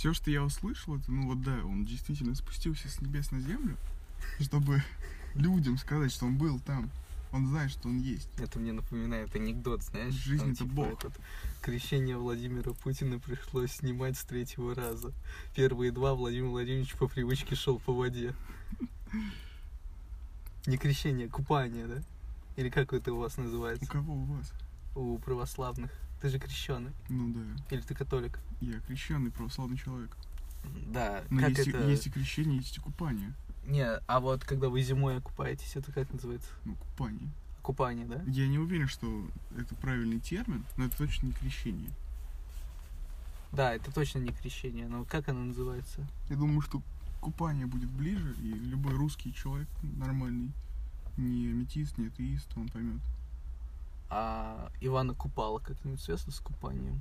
Все, 0.00 0.14
что 0.14 0.30
я 0.30 0.42
услышал, 0.42 0.96
это, 0.96 1.12
ну 1.12 1.26
вот 1.26 1.42
да, 1.42 1.60
он 1.62 1.84
действительно 1.84 2.34
спустился 2.34 2.88
с 2.88 3.02
небес 3.02 3.32
на 3.32 3.40
землю, 3.42 3.76
чтобы 4.40 4.82
людям 5.34 5.76
сказать, 5.76 6.10
что 6.10 6.24
он 6.24 6.38
был 6.38 6.58
там. 6.58 6.88
Он 7.32 7.46
знает, 7.46 7.70
что 7.70 7.88
он 7.88 7.98
есть. 7.98 8.26
Это 8.38 8.58
мне 8.58 8.72
напоминает 8.72 9.36
анекдот, 9.36 9.82
знаешь? 9.82 10.14
Жизнь 10.14 10.40
там, 10.40 10.52
это 10.52 10.64
типа, 10.64 10.74
бог. 10.74 11.04
этот, 11.04 11.20
крещение 11.60 12.16
Владимира 12.16 12.72
Путина 12.72 13.18
пришлось 13.18 13.72
снимать 13.72 14.16
с 14.16 14.24
третьего 14.24 14.74
раза. 14.74 15.12
Первые 15.54 15.92
два 15.92 16.14
Владимир 16.14 16.48
Владимирович 16.48 16.94
по 16.94 17.06
привычке 17.06 17.54
шел 17.54 17.78
по 17.78 17.92
воде. 17.92 18.34
Не 20.64 20.78
крещение, 20.78 21.28
купание, 21.28 21.86
да? 21.86 22.02
Или 22.56 22.70
как 22.70 22.94
это 22.94 23.12
у 23.12 23.18
вас 23.18 23.36
У 23.36 23.42
называется? 23.42 23.86
кого 23.86 24.14
у 24.14 24.24
вас? 24.24 24.50
У 24.96 25.18
православных. 25.18 25.92
Ты 26.20 26.28
же 26.28 26.38
крещеный. 26.38 26.92
Ну 27.08 27.32
да, 27.32 27.74
Или 27.74 27.80
ты 27.80 27.94
католик? 27.94 28.38
я 28.60 28.78
крещенный 28.80 29.30
православный 29.30 29.78
человек. 29.78 30.14
Да, 30.88 31.24
Но 31.30 31.40
как 31.40 31.50
есть, 31.50 31.66
и- 31.66 31.70
это... 31.70 31.88
есть 31.88 32.06
и 32.06 32.10
крещение, 32.10 32.58
есть 32.58 32.76
и 32.76 32.80
купание. 32.80 33.32
Не, 33.66 33.86
а 34.06 34.20
вот 34.20 34.44
когда 34.44 34.68
вы 34.68 34.82
зимой 34.82 35.16
окупаетесь, 35.18 35.76
это 35.76 35.92
как 35.92 36.12
называется? 36.12 36.48
Ну, 36.64 36.74
купание. 36.76 37.30
Купание, 37.62 38.06
да? 38.06 38.22
Я 38.26 38.48
не 38.48 38.58
уверен, 38.58 38.88
что 38.88 39.26
это 39.56 39.74
правильный 39.76 40.18
термин, 40.20 40.64
но 40.76 40.84
это 40.84 40.96
точно 40.98 41.26
не 41.28 41.32
крещение. 41.32 41.90
Да, 43.52 43.74
это 43.74 43.92
точно 43.92 44.18
не 44.18 44.32
крещение, 44.32 44.86
но 44.88 45.04
как 45.04 45.28
оно 45.28 45.40
называется? 45.44 46.06
Я 46.28 46.36
думаю, 46.36 46.60
что 46.60 46.82
купание 47.20 47.66
будет 47.66 47.90
ближе, 47.90 48.34
и 48.40 48.48
любой 48.52 48.94
русский 48.94 49.34
человек 49.34 49.68
нормальный, 49.82 50.52
не 51.16 51.48
аметист, 51.48 51.98
не 51.98 52.06
атеист, 52.06 52.48
он 52.56 52.68
поймет. 52.68 53.00
А 54.10 54.70
Ивана 54.80 55.14
Купала 55.14 55.60
как-нибудь 55.60 56.00
связано 56.00 56.32
с 56.32 56.40
купанием? 56.40 57.00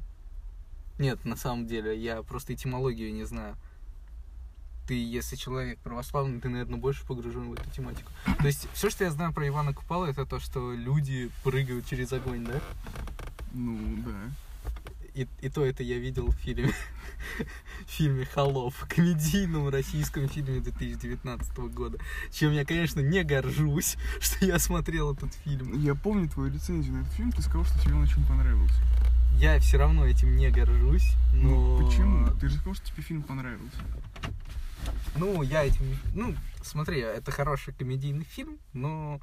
Нет, 1.00 1.26
на 1.26 1.36
самом 1.36 1.66
деле, 1.66 1.98
я 1.98 2.22
просто 2.22 2.54
этимологию 2.54 3.14
не 3.14 3.24
знаю. 3.24 3.56
Ты, 4.88 4.94
если 4.94 5.36
человек 5.36 5.80
православный, 5.80 6.40
ты, 6.40 6.50
наверное, 6.50 6.80
больше 6.80 7.06
погружен 7.06 7.50
в 7.50 7.54
эту 7.54 7.70
тематику. 7.72 8.12
То 8.40 8.48
есть, 8.48 8.68
все, 8.74 8.90
что 8.90 9.04
я 9.04 9.12
знаю 9.12 9.34
про 9.34 9.48
Ивана 9.48 9.74
Купала, 9.74 10.06
это 10.06 10.26
то, 10.26 10.40
что 10.40 10.74
люди 10.74 11.32
прыгают 11.44 11.86
через 11.88 12.12
огонь, 12.14 12.46
да? 12.46 12.60
Ну, 13.54 14.04
да. 14.04 14.32
И, 15.20 15.28
и 15.42 15.50
то 15.50 15.66
это 15.66 15.84
я 15.84 15.98
видел 15.98 16.28
в 16.28 16.36
фильме, 16.36 16.72
в 17.86 17.92
фильме 17.92 18.24
«Холоп», 18.24 18.74
комедийном 18.88 19.68
российском 19.68 20.30
фильме 20.30 20.62
2019 20.62 21.58
года. 21.74 21.98
Чем 22.32 22.54
я, 22.54 22.64
конечно, 22.64 23.02
не 23.02 23.26
горжусь, 23.26 23.98
что 24.22 24.46
я 24.46 24.60
смотрел 24.60 25.14
этот 25.14 25.34
фильм. 25.44 25.78
Я 25.84 25.94
помню 25.94 26.30
твою 26.30 26.54
рецензию 26.54 26.96
на 26.96 27.02
этот 27.02 27.12
фильм, 27.16 27.34
ты 27.34 27.42
сказал, 27.42 27.66
что 27.66 27.78
тебе 27.82 27.96
он 27.96 28.04
очень 28.04 28.26
понравился. 28.28 28.82
Я 29.36 29.60
все 29.60 29.78
равно 29.78 30.06
этим 30.06 30.38
не 30.38 30.50
горжусь, 30.52 31.16
но... 31.34 31.50
Ну, 31.50 31.86
почему? 31.86 32.28
Ты 32.40 32.48
же 32.48 32.56
сказал, 32.56 32.76
что 32.76 32.88
тебе 32.88 33.04
фильм 33.04 33.24
понравился. 33.24 33.78
Ну, 35.18 35.42
я 35.44 35.66
этим... 35.66 35.98
Ну, 36.14 36.34
смотри, 36.62 37.02
это 37.02 37.30
хороший 37.32 37.74
комедийный 37.74 38.24
фильм, 38.24 38.58
но... 38.72 39.20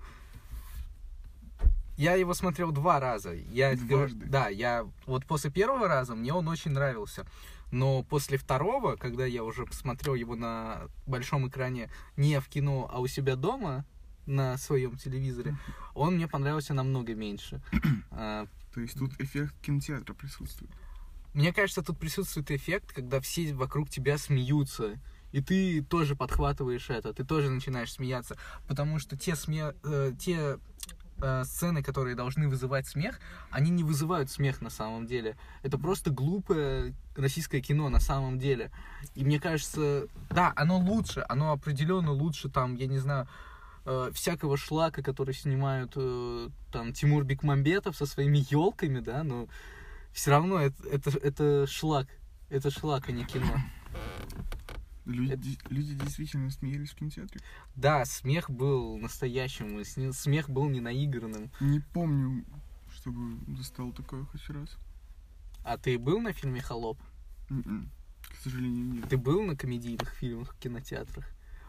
Я 1.97 2.15
его 2.15 2.35
смотрел 2.35 2.73
два 2.73 3.01
раза. 3.01 3.33
Я, 3.33 3.75
Дважды? 3.77 4.27
да, 4.27 4.49
я... 4.49 4.87
Вот 5.07 5.25
после 5.27 5.51
первого 5.51 5.89
раза 5.89 6.15
мне 6.15 6.33
он 6.33 6.47
очень 6.49 6.73
нравился. 6.73 7.27
Но 7.73 8.03
после 8.03 8.39
второго, 8.39 8.97
когда 8.97 9.27
я 9.27 9.43
уже 9.43 9.65
посмотрел 9.67 10.15
его 10.15 10.37
на 10.37 10.83
большом 11.07 11.49
экране 11.49 11.91
не 12.17 12.39
в 12.41 12.49
кино, 12.49 12.89
а 12.93 13.01
у 13.01 13.07
себя 13.07 13.35
дома, 13.35 13.85
на 14.27 14.59
своем 14.59 14.97
телевизоре, 14.97 15.57
он 15.95 16.17
мне 16.17 16.29
понравился 16.29 16.75
намного 16.75 17.15
меньше. 17.15 17.63
А, 18.11 18.47
То 18.75 18.81
есть 18.81 18.99
тут 18.99 19.19
эффект 19.21 19.55
кинотеатра 19.63 20.15
присутствует. 20.15 20.71
Мне 21.33 21.53
кажется, 21.53 21.83
тут 21.83 21.99
присутствует 21.99 22.51
эффект, 22.51 22.93
когда 22.93 23.21
все 23.21 23.55
вокруг 23.55 23.89
тебя 23.89 24.19
смеются. 24.19 24.99
И 25.33 25.43
ты 25.43 25.83
тоже 25.83 26.17
подхватываешь 26.17 26.89
это, 26.89 27.13
ты 27.13 27.25
тоже 27.25 27.51
начинаешь 27.51 27.93
смеяться. 27.93 28.37
Потому 28.67 28.99
что 28.99 29.17
те, 29.17 29.37
сме... 29.37 29.75
э, 29.85 30.13
те 30.19 30.59
э, 31.21 31.45
сцены, 31.45 31.83
которые 31.83 32.15
должны 32.15 32.49
вызывать 32.49 32.87
смех, 32.87 33.21
они 33.51 33.71
не 33.71 33.85
вызывают 33.85 34.31
смех 34.31 34.61
на 34.61 34.71
самом 34.71 35.07
деле. 35.07 35.37
Это 35.63 35.79
просто 35.79 36.11
глупое 36.11 36.95
российское 37.17 37.61
кино 37.61 37.89
на 37.89 38.01
самом 38.01 38.39
деле. 38.39 38.71
И 39.15 39.25
мне 39.25 39.41
кажется, 39.41 40.07
да, 40.31 40.53
оно 40.57 40.79
лучше, 40.79 41.25
оно 41.29 41.53
определенно 41.53 42.13
лучше, 42.13 42.49
там, 42.49 42.75
я 42.75 42.87
не 42.87 42.99
знаю, 42.99 43.29
э, 43.85 44.11
всякого 44.13 44.57
шлака, 44.57 45.03
который 45.03 45.35
снимают 45.35 45.93
э, 45.97 46.49
там 46.73 46.93
Тимур 46.93 47.25
Бекмамбетов 47.25 47.97
со 47.97 48.07
своими 48.07 48.45
елками, 48.51 49.01
да, 49.01 49.23
но 49.23 49.49
все 50.13 50.31
равно 50.31 50.61
это, 50.61 50.89
это, 50.89 51.11
это 51.19 51.67
шлак. 51.67 52.09
Это 52.49 52.71
шлак, 52.71 53.09
а 53.09 53.13
не 53.13 53.25
кино. 53.25 53.61
Люди, 55.07 55.57
люди 55.71 55.95
действительно 55.95 56.51
смеялись 56.51 56.91
в 56.91 56.97
кинотеатре. 56.97 57.41
Да, 57.77 58.05
смех 58.05 58.51
был 58.51 58.99
настоящим, 58.99 59.83
смех 60.13 60.51
был 60.51 60.69
не 60.69 60.81
наигранным. 60.81 61.51
Не 61.61 61.79
помню, 61.81 62.45
чтобы 62.93 63.39
застал 63.57 63.93
такое 63.93 64.25
хоть 64.25 64.49
раз. 64.51 64.77
А 65.65 65.79
ты 65.79 65.99
был 65.99 66.21
на 66.21 66.33
фильме 66.33 66.61
«Холоп»? 66.61 66.99
М-м. 67.51 67.89
К 68.21 68.37
сожалению, 68.43 68.85
нет. 68.87 69.09
Ты 69.09 69.17
был 69.17 69.43
на 69.43 69.57
комедийных 69.57 70.11
фильмах 70.11 70.55
в 70.55 70.59
кинотеатрах? 70.59 71.25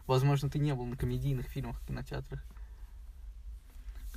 Возможно, 0.06 0.50
ты 0.50 0.58
не 0.58 0.74
был 0.74 0.86
на 0.86 0.96
комедийных 0.96 1.46
фильмах 1.46 1.80
в 1.80 1.86
кинотеатрах. 1.86 2.42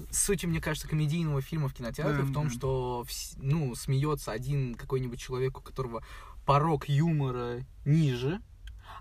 Суть, 0.09 0.43
мне 0.45 0.59
кажется, 0.61 0.87
комедийного 0.87 1.41
фильма 1.41 1.67
в 1.67 1.73
кинотеатре 1.73 2.23
Да, 2.23 2.23
в 2.23 2.33
том, 2.33 2.47
да. 2.47 2.53
что 2.53 3.05
ну, 3.37 3.75
смеется 3.75 4.31
один 4.31 4.73
какой-нибудь 4.73 5.19
человек, 5.19 5.59
у 5.59 5.61
которого 5.61 6.03
порог 6.45 6.89
юмора 6.89 7.59
ниже. 7.85 8.41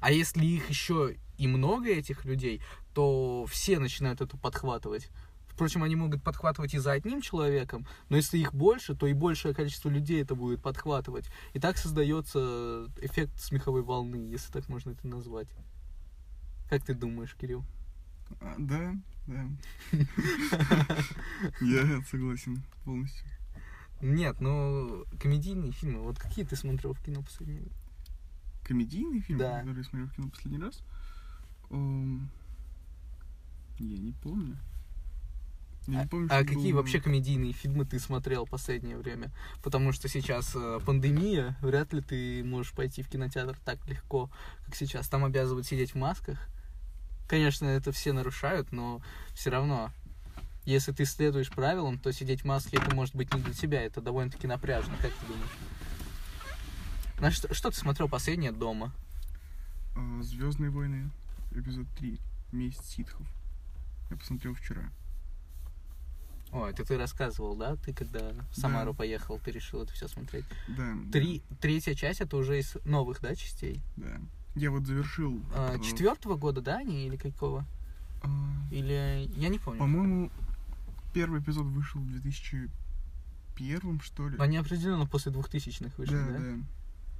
А 0.00 0.12
если 0.12 0.44
их 0.44 0.68
еще 0.70 1.16
и 1.38 1.46
много 1.46 1.88
этих 1.88 2.24
людей, 2.24 2.62
то 2.94 3.46
все 3.48 3.78
начинают 3.78 4.20
это 4.20 4.36
подхватывать. 4.36 5.08
Впрочем, 5.48 5.82
они 5.82 5.94
могут 5.94 6.22
подхватывать 6.22 6.72
и 6.74 6.78
за 6.78 6.92
одним 6.92 7.20
человеком, 7.20 7.86
но 8.08 8.16
если 8.16 8.38
их 8.38 8.54
больше, 8.54 8.94
то 8.94 9.06
и 9.06 9.12
большее 9.12 9.54
количество 9.54 9.90
людей 9.90 10.22
это 10.22 10.34
будет 10.34 10.62
подхватывать. 10.62 11.26
И 11.52 11.58
так 11.58 11.76
создается 11.76 12.88
эффект 13.00 13.38
смеховой 13.38 13.82
волны, 13.82 14.16
если 14.30 14.50
так 14.52 14.68
можно 14.68 14.90
это 14.90 15.06
назвать. 15.06 15.48
Как 16.70 16.84
ты 16.84 16.94
думаешь, 16.94 17.34
Кирилл? 17.34 17.64
А, 18.40 18.54
да, 18.58 18.94
да. 19.26 19.44
Я 21.60 22.02
согласен 22.10 22.62
полностью. 22.84 23.26
Нет, 24.00 24.40
ну 24.40 25.04
комедийные 25.20 25.72
фильмы. 25.72 26.00
Вот 26.00 26.18
какие 26.18 26.44
ты 26.44 26.56
смотрел 26.56 26.94
в 26.94 27.02
кино 27.02 27.22
последнее? 27.22 27.68
Комедийный 28.74 29.18
фильм, 29.20 29.40
Да. 29.40 29.58
который 29.58 29.78
я 29.78 29.82
смотрел 29.82 30.06
в 30.06 30.14
кино 30.14 30.28
последний 30.30 30.60
раз? 30.60 30.80
Эм, 31.70 32.30
Я 33.80 33.98
не 33.98 34.12
помню. 34.12 34.56
Я 35.88 36.00
А, 36.00 36.02
не 36.04 36.08
помню, 36.08 36.28
а 36.30 36.44
какие 36.44 36.70
было- 36.70 36.82
вообще 36.82 37.00
комедийные 37.00 37.52
фильмы 37.52 37.84
ты 37.84 37.98
смотрел 37.98 38.44
в 38.46 38.50
последнее 38.50 38.96
время? 38.96 39.32
Потому 39.64 39.90
что 39.90 40.06
сейчас 40.06 40.52
э, 40.54 40.78
пандемия, 40.86 41.56
вряд 41.62 41.92
ли 41.92 42.00
ты 42.00 42.44
можешь 42.44 42.72
пойти 42.72 43.02
в 43.02 43.08
кинотеатр 43.08 43.58
так 43.64 43.84
легко, 43.88 44.30
как 44.66 44.76
сейчас. 44.76 45.08
Там 45.08 45.24
обязывают 45.24 45.66
сидеть 45.66 45.94
в 45.94 45.96
масках. 45.96 46.38
Конечно, 47.26 47.64
это 47.66 47.90
все 47.90 48.12
нарушают, 48.12 48.70
но 48.70 49.02
все 49.34 49.50
равно, 49.50 49.90
если 50.64 50.92
ты 50.92 51.04
следуешь 51.06 51.50
правилам, 51.50 51.98
то 51.98 52.12
сидеть 52.12 52.42
в 52.42 52.44
маске 52.44 52.76
это 52.76 52.94
может 52.94 53.16
быть 53.16 53.34
не 53.34 53.40
для 53.40 53.52
тебя, 53.54 53.82
это 53.82 54.00
довольно-таки 54.00 54.46
напряжно, 54.46 54.94
как 55.00 55.10
ты 55.12 55.26
думаешь? 55.26 55.50
На 57.20 57.30
что, 57.30 57.52
что 57.52 57.70
ты 57.70 57.76
смотрел 57.76 58.08
последнее 58.08 58.52
дома? 58.52 58.92
Звездные 60.22 60.70
войны, 60.70 61.10
эпизод 61.52 61.86
3. 61.98 62.18
Месть 62.52 62.84
ситхов. 62.88 63.26
Я 64.10 64.16
посмотрел 64.16 64.54
вчера. 64.54 64.90
О, 66.52 66.66
это 66.66 66.84
ты 66.84 66.96
рассказывал, 66.98 67.54
да? 67.54 67.76
Ты 67.76 67.92
когда 67.92 68.32
в 68.50 68.56
Самару 68.56 68.92
Да. 68.92 68.98
поехал, 68.98 69.38
ты 69.38 69.52
решил 69.52 69.82
это 69.82 69.92
все 69.92 70.08
смотреть. 70.08 70.44
Да. 70.68 70.96
Три, 71.12 71.42
третья 71.60 71.94
часть 71.94 72.20
это 72.20 72.36
уже 72.36 72.58
из 72.58 72.76
новых, 72.84 73.20
да, 73.20 73.34
частей? 73.36 73.80
Да. 73.96 74.06
да. 74.08 74.20
Я 74.56 74.70
вот 74.72 74.84
завершил. 74.84 75.40
А, 75.54 75.76
э, 75.76 75.80
Четвертого 75.80 76.34
года, 76.36 76.60
да, 76.60 76.78
они 76.78 77.06
или 77.06 77.16
какого? 77.16 77.64
а, 78.22 78.28
Или 78.72 79.30
я 79.36 79.48
не 79.48 79.58
помню. 79.60 79.78
По-моему, 79.78 80.30
первый 81.14 81.40
эпизод 81.40 81.66
вышел 81.66 82.00
в 82.00 82.10
2001, 82.10 84.00
что 84.00 84.28
ли. 84.28 84.36
Но 84.36 84.42
они 84.42 84.56
определенно 84.56 85.06
после 85.06 85.30
двухтысячных 85.30 85.96
вышли, 85.98 86.14
да, 86.16 86.26
да? 86.26 86.38
да. 86.38 86.56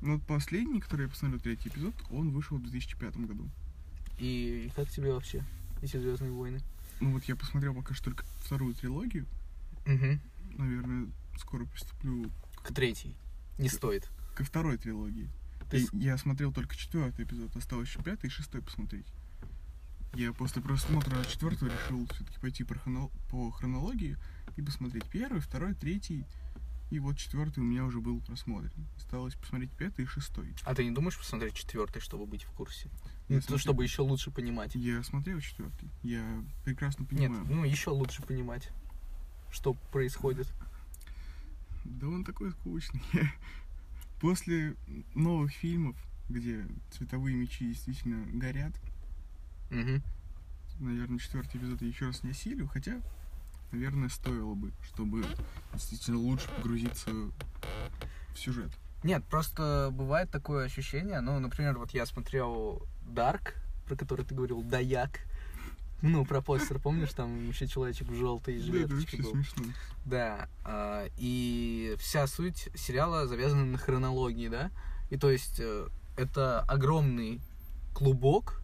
Ну, 0.01 0.15
вот 0.15 0.23
последний, 0.27 0.81
который 0.81 1.03
я 1.03 1.09
посмотрел, 1.09 1.41
третий 1.41 1.69
эпизод, 1.69 1.95
он 2.11 2.31
вышел 2.31 2.57
в 2.57 2.63
2005 2.63 3.17
году. 3.19 3.49
И 4.19 4.71
как 4.75 4.89
тебе 4.91 5.13
вообще 5.13 5.45
эти 5.83 5.97
Звездные 5.99 6.31
войны? 6.33 6.61
Ну 7.01 7.13
вот 7.13 7.25
я 7.25 7.37
посмотрел 7.37 7.75
пока 7.75 7.95
что 7.95 8.07
только 8.07 8.25
вторую 8.39 8.75
трилогию. 8.75 9.27
Угу. 9.87 10.19
Наверное, 10.59 11.09
скоро 11.39 11.65
приступлю 11.65 12.31
К 12.63 12.73
третьей. 12.75 13.15
Не 13.59 13.69
стоит. 13.69 14.09
ко 14.35 14.45
второй 14.45 14.77
трилогии. 14.79 15.29
И 15.73 15.77
есть- 15.77 15.93
Я 15.93 16.17
смотрел 16.19 16.53
только 16.53 16.77
четвертый 16.77 17.25
эпизод, 17.25 17.55
осталось 17.57 17.89
еще 17.89 18.03
пятый 18.03 18.27
и 18.27 18.31
шестой 18.31 18.61
посмотреть. 18.63 19.07
Я 20.15 20.33
после 20.33 20.61
просмотра 20.61 21.23
четвертого 21.25 21.71
решил 21.71 22.07
все-таки 22.15 22.39
пойти 22.41 22.65
по, 22.65 22.75
хроно- 22.75 23.11
по 23.31 23.51
хронологии 23.51 24.17
и 24.57 24.63
посмотреть 24.63 25.05
первый, 25.05 25.41
второй, 25.41 25.75
третий 25.75 26.25
И 26.91 26.99
вот 26.99 27.17
четвертый 27.19 27.61
у 27.61 27.63
меня 27.63 27.85
уже 27.85 28.01
был 28.01 28.21
просмотрен. 28.21 28.73
Осталось 28.97 29.35
посмотреть 29.37 29.71
пятый 29.73 30.05
и 30.05 30.09
шестой. 30.09 30.53
А 30.65 30.75
ты 30.75 30.85
не 30.85 30.91
думаешь 30.91 31.17
посмотреть 31.17 31.55
четвертый, 31.55 32.01
чтобы 32.01 32.27
быть 32.27 32.43
в 32.43 32.51
курсе? 32.53 32.89
Я 33.29 33.37
Ну, 33.37 33.41
смотрел- 33.43 33.59
чтобы 33.59 33.83
еще 33.85 34.03
лучше 34.03 34.31
понимать. 34.33 34.75
Я 34.75 35.03
смотрел 35.05 35.39
четвертый. 35.41 35.89
Я 36.03 36.25
прекрасно 36.65 37.03
Нет, 37.03 37.11
понимаю. 37.11 37.47
ну 37.49 37.65
еще 37.65 37.91
лучше 37.91 38.23
понимать, 38.23 38.71
что 39.53 39.75
происходит. 39.93 40.49
Да 41.85 42.09
он 42.09 42.25
такой 42.25 42.51
скучный. 42.51 43.03
После 44.21 44.75
новых 45.15 45.53
фильмов, 45.53 45.97
где 46.29 46.67
цветовые 46.91 47.37
мечи 47.37 47.69
действительно 47.69 48.27
горят, 48.37 48.73
Мгм. 49.71 50.03
наверное, 50.81 51.19
четвертый 51.19 51.59
эпизод 51.59 51.81
я 51.83 51.89
еще 51.89 52.07
раз 52.07 52.23
не 52.25 52.31
осилю, 52.31 52.67
хотя, 52.67 53.01
наверное, 53.73 54.09
стоило 54.09 54.55
бы, 54.55 54.73
чтобы 54.83 55.25
действительно 55.73 56.19
лучше 56.19 56.49
погрузиться 56.57 57.11
в 57.11 58.39
сюжет. 58.39 58.71
Нет, 59.03 59.25
просто 59.25 59.91
бывает 59.93 60.31
такое 60.31 60.67
ощущение, 60.67 61.21
ну, 61.21 61.39
например, 61.39 61.79
вот 61.79 61.93
я 61.93 62.05
смотрел 62.05 62.83
Dark, 63.07 63.55
про 63.87 63.97
который 63.97 64.25
ты 64.25 64.35
говорил, 64.35 64.63
Даяк. 64.63 65.21
Ну, 66.03 66.25
про 66.25 66.41
постер, 66.41 66.79
помнишь, 66.79 67.13
там 67.13 67.49
еще 67.49 67.67
человечек 67.67 68.09
в 68.09 68.15
желтой 68.15 68.55
Да, 68.55 68.61
это 68.61 68.73
жилеточке 68.73 69.17
вообще 69.19 69.23
был. 69.23 69.31
смешно. 69.33 69.65
Да, 70.07 70.49
а, 70.65 71.07
и 71.19 71.95
вся 71.99 72.27
суть 72.27 72.69
сериала 72.75 73.27
завязана 73.27 73.67
на 73.67 73.77
хронологии, 73.77 74.49
да? 74.49 74.71
И 75.11 75.19
то 75.19 75.31
есть 75.31 75.61
э, 75.61 75.89
это 76.17 76.61
огромный 76.61 77.41
клубок, 77.95 78.63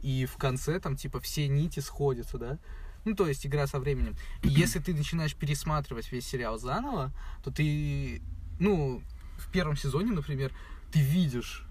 и 0.00 0.26
в 0.26 0.36
конце 0.36 0.78
там 0.78 0.96
типа 0.96 1.18
все 1.18 1.48
нити 1.48 1.80
сходятся, 1.80 2.38
да? 2.38 2.58
Ну, 3.08 3.14
то 3.16 3.26
есть 3.26 3.46
игра 3.46 3.66
со 3.66 3.80
временем. 3.80 4.16
И 4.42 4.48
если 4.48 4.80
ты 4.80 4.92
начинаешь 4.92 5.34
пересматривать 5.34 6.12
весь 6.12 6.26
сериал 6.26 6.58
заново, 6.58 7.10
то 7.42 7.50
ты, 7.50 8.20
ну, 8.60 9.02
в 9.38 9.50
первом 9.50 9.76
сезоне, 9.78 10.12
например, 10.12 10.52
ты 10.92 11.00
видишь 11.00 11.64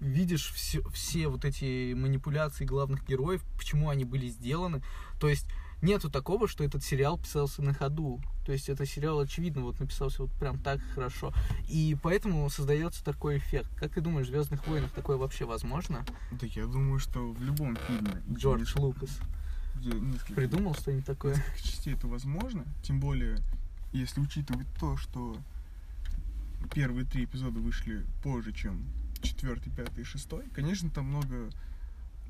видишь 0.00 0.52
все, 0.52 0.82
все 0.90 1.28
вот 1.28 1.44
эти 1.44 1.94
манипуляции 1.94 2.64
главных 2.64 3.06
героев, 3.06 3.42
почему 3.56 3.88
они 3.88 4.04
были 4.04 4.28
сделаны. 4.28 4.82
То 5.18 5.28
есть 5.28 5.46
нету 5.82 6.10
такого, 6.10 6.46
что 6.46 6.62
этот 6.62 6.84
сериал 6.84 7.18
писался 7.18 7.62
на 7.62 7.74
ходу. 7.74 8.20
То 8.44 8.52
есть 8.52 8.68
это 8.68 8.86
сериал, 8.86 9.18
очевидно, 9.20 9.62
вот 9.62 9.80
написался 9.80 10.22
вот 10.22 10.32
прям 10.32 10.58
так 10.58 10.80
хорошо. 10.94 11.32
И 11.68 11.96
поэтому 12.02 12.48
создается 12.50 13.02
такой 13.02 13.38
эффект. 13.38 13.70
Как 13.76 13.94
ты 13.94 14.00
думаешь, 14.00 14.26
в 14.26 14.30
Звездных 14.30 14.66
войнах 14.66 14.90
такое 14.90 15.16
вообще 15.16 15.44
возможно? 15.44 16.04
Да 16.32 16.46
я 16.46 16.66
думаю, 16.66 16.98
что 16.98 17.32
в 17.32 17.42
любом 17.42 17.76
фильме, 17.88 18.22
Джордж 18.30 18.74
Лукас 18.76 19.20
несколько- 19.92 20.34
придумал 20.34 20.74
что-нибудь 20.74 21.04
такое? 21.06 21.34
несколько 21.36 21.58
частей 21.62 21.94
это 21.94 22.06
возможно, 22.06 22.64
тем 22.82 23.00
более, 23.00 23.38
если 23.92 24.20
учитывать 24.20 24.66
то, 24.78 24.96
что 24.96 25.36
первые 26.72 27.04
три 27.06 27.24
эпизода 27.24 27.60
вышли 27.60 28.04
позже, 28.22 28.52
чем 28.52 28.84
четвертый, 29.22 29.70
пятый 29.70 30.00
и 30.00 30.04
шестой, 30.04 30.44
конечно, 30.54 30.90
там 30.90 31.06
много 31.06 31.50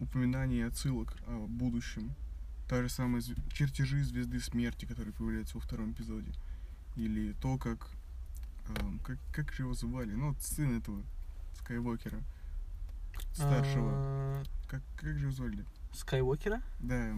упоминаний 0.00 0.58
и 0.58 0.62
отсылок 0.62 1.14
о 1.26 1.46
будущем. 1.46 2.12
Та 2.68 2.82
же 2.82 2.88
самая 2.88 3.22
чертежи 3.52 4.02
звезды 4.02 4.40
смерти, 4.40 4.86
которые 4.86 5.12
появляются 5.12 5.56
во 5.56 5.60
втором 5.60 5.92
эпизоде. 5.92 6.32
Или 6.96 7.32
то, 7.34 7.58
как, 7.58 7.90
эм, 8.80 8.98
как, 9.00 9.18
как 9.32 9.52
же 9.52 9.64
его 9.64 9.74
звали? 9.74 10.12
Ну, 10.14 10.28
вот 10.30 10.40
сын 10.42 10.78
этого 10.78 11.02
Скайуокера, 11.60 12.18
старшего. 13.32 13.90
А, 13.94 14.42
Как, 14.68 14.82
как 14.96 15.18
же 15.18 15.26
его 15.26 15.32
звали? 15.32 15.64
Скайуокера? 15.92 16.60
Да, 16.80 17.14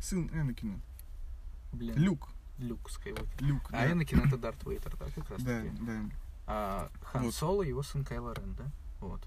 сын 0.00 0.28
Энакина. 0.32 0.80
Блин. 1.72 1.96
Люк. 1.96 2.28
Люк 2.58 2.88
Скайуокер. 2.90 3.26
Люк, 3.40 3.68
А 3.68 3.72
да. 3.72 3.92
Энакин 3.92 4.20
это 4.20 4.38
Дарт 4.38 4.64
Вейдер, 4.64 4.96
да, 4.96 5.06
как 5.14 5.30
раз 5.30 5.42
Да, 5.42 5.60
таки. 5.60 5.76
да. 5.80 6.02
А 6.46 6.90
Хан 7.02 7.24
Вот. 7.24 7.34
Соло 7.34 7.62
его 7.62 7.82
сын 7.82 8.04
Кайло 8.04 8.32
Рен, 8.34 8.54
да? 8.54 8.64
Вот. 9.00 9.20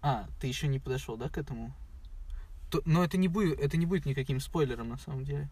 А, 0.00 0.26
ты 0.40 0.46
еще 0.46 0.68
не 0.68 0.78
подошел, 0.78 1.16
да, 1.16 1.28
к 1.28 1.36
этому? 1.36 1.74
То- 2.70 2.82
но 2.86 3.04
это 3.04 3.16
не 3.18 3.28
будет, 3.28 3.58
это 3.60 3.76
не 3.76 3.84
будет 3.86 4.06
никаким 4.06 4.40
спойлером 4.40 4.88
на 4.88 4.96
самом 4.98 5.24
деле. 5.24 5.48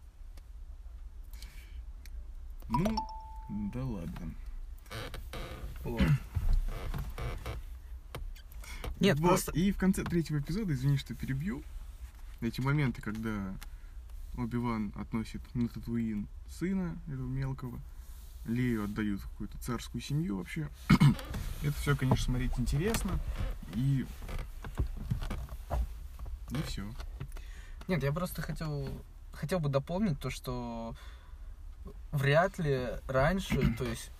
Ну, 2.69 2.97
да 3.73 3.83
ладно. 3.85 4.33
Вот. 5.83 6.01
Нет, 8.99 9.19
Вот, 9.19 9.27
просто. 9.27 9.51
И 9.51 9.71
в 9.71 9.77
конце 9.77 10.03
третьего 10.03 10.39
эпизода, 10.39 10.73
извини, 10.73 10.97
что 10.97 11.13
перебью, 11.13 11.63
эти 12.45 12.61
моменты, 12.61 13.01
когда 13.01 13.55
Оби-Ван 14.37 14.93
относит 14.95 15.41
на 15.53 15.67
Татуин 15.67 16.27
сына 16.49 16.97
этого 17.07 17.27
мелкого, 17.27 17.79
Лею 18.45 18.83
отдают 18.83 19.21
какую-то 19.21 19.57
царскую 19.57 20.01
семью 20.01 20.37
вообще. 20.37 20.69
Это 21.63 21.73
все, 21.73 21.95
конечно, 21.95 22.25
смотреть 22.25 22.51
интересно. 22.57 23.19
И... 23.73 24.05
И 26.51 26.61
все. 26.67 26.87
Нет, 27.87 28.03
я 28.03 28.11
просто 28.11 28.41
хотел, 28.41 28.87
хотел 29.33 29.59
бы 29.59 29.69
дополнить 29.69 30.19
то, 30.19 30.29
что 30.29 30.95
вряд 32.11 32.59
ли 32.59 32.89
раньше, 33.07 33.73
то 33.77 33.83
есть 33.83 34.11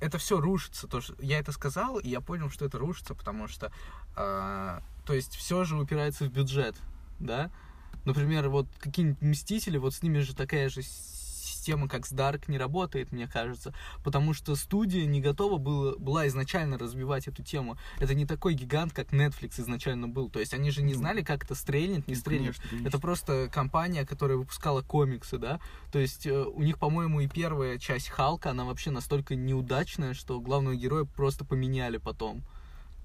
это 0.00 0.18
все 0.18 0.40
рушится. 0.40 0.86
То, 0.86 1.00
что 1.00 1.14
я 1.20 1.38
это 1.38 1.52
сказал, 1.52 1.98
и 1.98 2.08
я 2.08 2.20
понял, 2.20 2.50
что 2.50 2.64
это 2.64 2.78
рушится, 2.78 3.14
потому 3.14 3.48
что, 3.48 3.70
а, 4.16 4.82
то 5.04 5.12
есть 5.12 5.34
все 5.34 5.64
же 5.64 5.76
упирается 5.76 6.24
в 6.24 6.32
бюджет, 6.32 6.76
да. 7.20 7.50
Например, 8.04 8.48
вот 8.48 8.66
какие-нибудь 8.78 9.20
мстители, 9.22 9.76
вот 9.78 9.94
с 9.94 10.02
ними 10.02 10.20
же 10.20 10.34
такая 10.34 10.68
же 10.70 10.82
система, 10.82 11.86
как 11.88 12.06
с 12.06 12.12
Dark, 12.12 12.44
не 12.48 12.56
работает, 12.56 13.12
мне 13.12 13.26
кажется, 13.28 13.74
потому 14.02 14.32
что 14.32 14.56
студия 14.56 15.04
не 15.04 15.20
готова 15.20 15.58
была, 15.58 15.94
была 15.98 16.26
изначально 16.28 16.78
развивать 16.78 17.28
эту 17.28 17.42
тему. 17.42 17.76
Это 17.98 18.14
не 18.14 18.24
такой 18.24 18.54
гигант, 18.54 18.94
как 18.94 19.12
Netflix 19.12 19.60
изначально 19.60 20.08
был. 20.08 20.30
То 20.30 20.40
есть 20.40 20.54
они 20.54 20.70
же 20.70 20.82
не 20.82 20.94
Ну, 20.94 21.00
знали, 21.00 21.22
как 21.22 21.44
это 21.44 21.54
стрельнет, 21.54 22.08
не 22.08 22.14
Ну, 22.14 22.20
стрельнет. 22.20 22.56
конечно, 22.56 22.64
конечно. 22.70 22.88
Это 22.88 22.98
просто 22.98 23.50
компания, 23.52 24.06
которая 24.06 24.38
выпускала 24.38 24.80
комиксы, 24.80 25.36
да. 25.36 25.60
То 25.92 25.98
есть 25.98 26.26
э, 26.26 26.42
у 26.44 26.62
них, 26.62 26.78
по-моему, 26.78 27.20
и 27.20 27.28
первая 27.28 27.78
часть 27.78 28.08
Халка, 28.08 28.50
она 28.52 28.64
вообще 28.64 28.90
настолько 28.90 29.34
неудачная, 29.36 30.14
что 30.14 30.40
главного 30.40 30.74
героя 30.74 31.04
просто 31.04 31.44
поменяли 31.44 31.98
потом. 31.98 32.42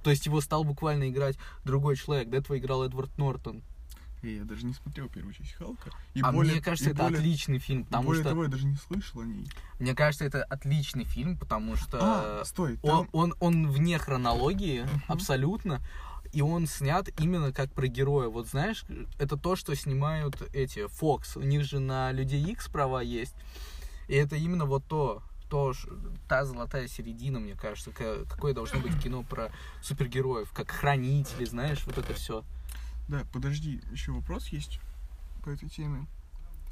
То 0.06 0.12
есть 0.12 0.28
его 0.28 0.40
стал 0.40 0.64
буквально 0.64 1.10
играть 1.10 1.38
другой 1.66 1.98
человек. 1.98 2.30
До 2.30 2.38
этого 2.38 2.58
играл 2.58 2.86
Эдвард 2.86 3.18
Нортон. 3.18 3.64
Я 4.33 4.44
даже 4.44 4.66
не 4.66 4.74
смотрел 4.74 5.07
первую 5.10 5.33
часть 5.33 5.54
Халка. 5.54 5.92
И 6.13 6.22
а 6.22 6.31
более- 6.31 6.54
мне 6.54 6.62
кажется, 6.62 6.89
и 6.89 6.94
это 6.94 7.04
более- 7.04 7.19
отличный 7.19 7.60
фильм, 7.60 7.86
потому 7.86 8.07
более 8.07 8.24
что... 8.24 8.30
того, 8.30 8.44
я 8.44 8.50
даже 8.50 8.66
не 8.66 8.75
слышал 8.75 9.22
о 9.22 9.25
ней. 9.25 9.48
Мне 9.80 9.94
кажется, 9.95 10.25
это 10.25 10.44
отличный 10.44 11.04
фильм, 11.04 11.38
потому 11.38 11.75
что... 11.75 12.00
А, 12.01 12.45
стой, 12.45 12.80
Он, 12.81 13.06
там... 13.06 13.10
он, 13.13 13.36
он 13.39 13.68
вне 13.69 13.98
хронологии, 13.98 14.88
абсолютно. 15.07 15.81
И 16.33 16.42
он 16.42 16.68
снят 16.68 17.07
именно 17.19 17.54
как 17.54 17.71
про 17.71 17.88
героя. 17.88 18.28
Вот 18.28 18.47
знаешь, 18.47 18.83
это 19.19 19.38
то, 19.38 19.56
что 19.56 19.73
снимают 19.76 20.42
эти 20.54 20.80
Fox. 20.80 21.38
У 21.38 21.44
них 21.44 21.64
же 21.64 21.80
на 21.80 22.11
Людей 22.11 22.44
X 22.52 22.68
права 22.68 23.02
есть. 23.02 23.35
И 24.09 24.16
это 24.16 24.35
именно 24.35 24.66
вот 24.66 24.83
то, 24.85 25.23
то 25.50 25.73
та 26.28 26.44
золотая 26.44 26.88
середина, 26.88 27.40
мне 27.40 27.56
кажется, 27.56 27.92
ка- 27.92 28.26
какое 28.30 28.54
должно 28.54 28.80
быть 28.80 29.02
кино 29.02 29.23
про 29.23 29.50
супергероев, 29.81 30.52
как 30.52 30.71
хранители, 30.71 31.45
знаешь, 31.45 31.83
вот 31.85 31.97
это 31.97 32.14
все. 32.14 32.44
Да, 33.07 33.24
подожди, 33.31 33.81
еще 33.92 34.12
вопрос 34.12 34.47
есть 34.47 34.80
по 35.44 35.50
этой 35.50 35.69
теме. 35.69 36.07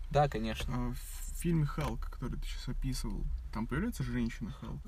Да, 0.10 0.28
конечно. 0.28 0.74
А, 0.76 0.94
в 0.94 1.40
фильме 1.40 1.66
Халк, 1.66 2.10
который 2.10 2.40
ты 2.40 2.46
сейчас 2.48 2.68
описывал, 2.70 3.24
там 3.54 3.68
появляется 3.68 4.04
женщина 4.04 4.52
Халк? 4.60 4.82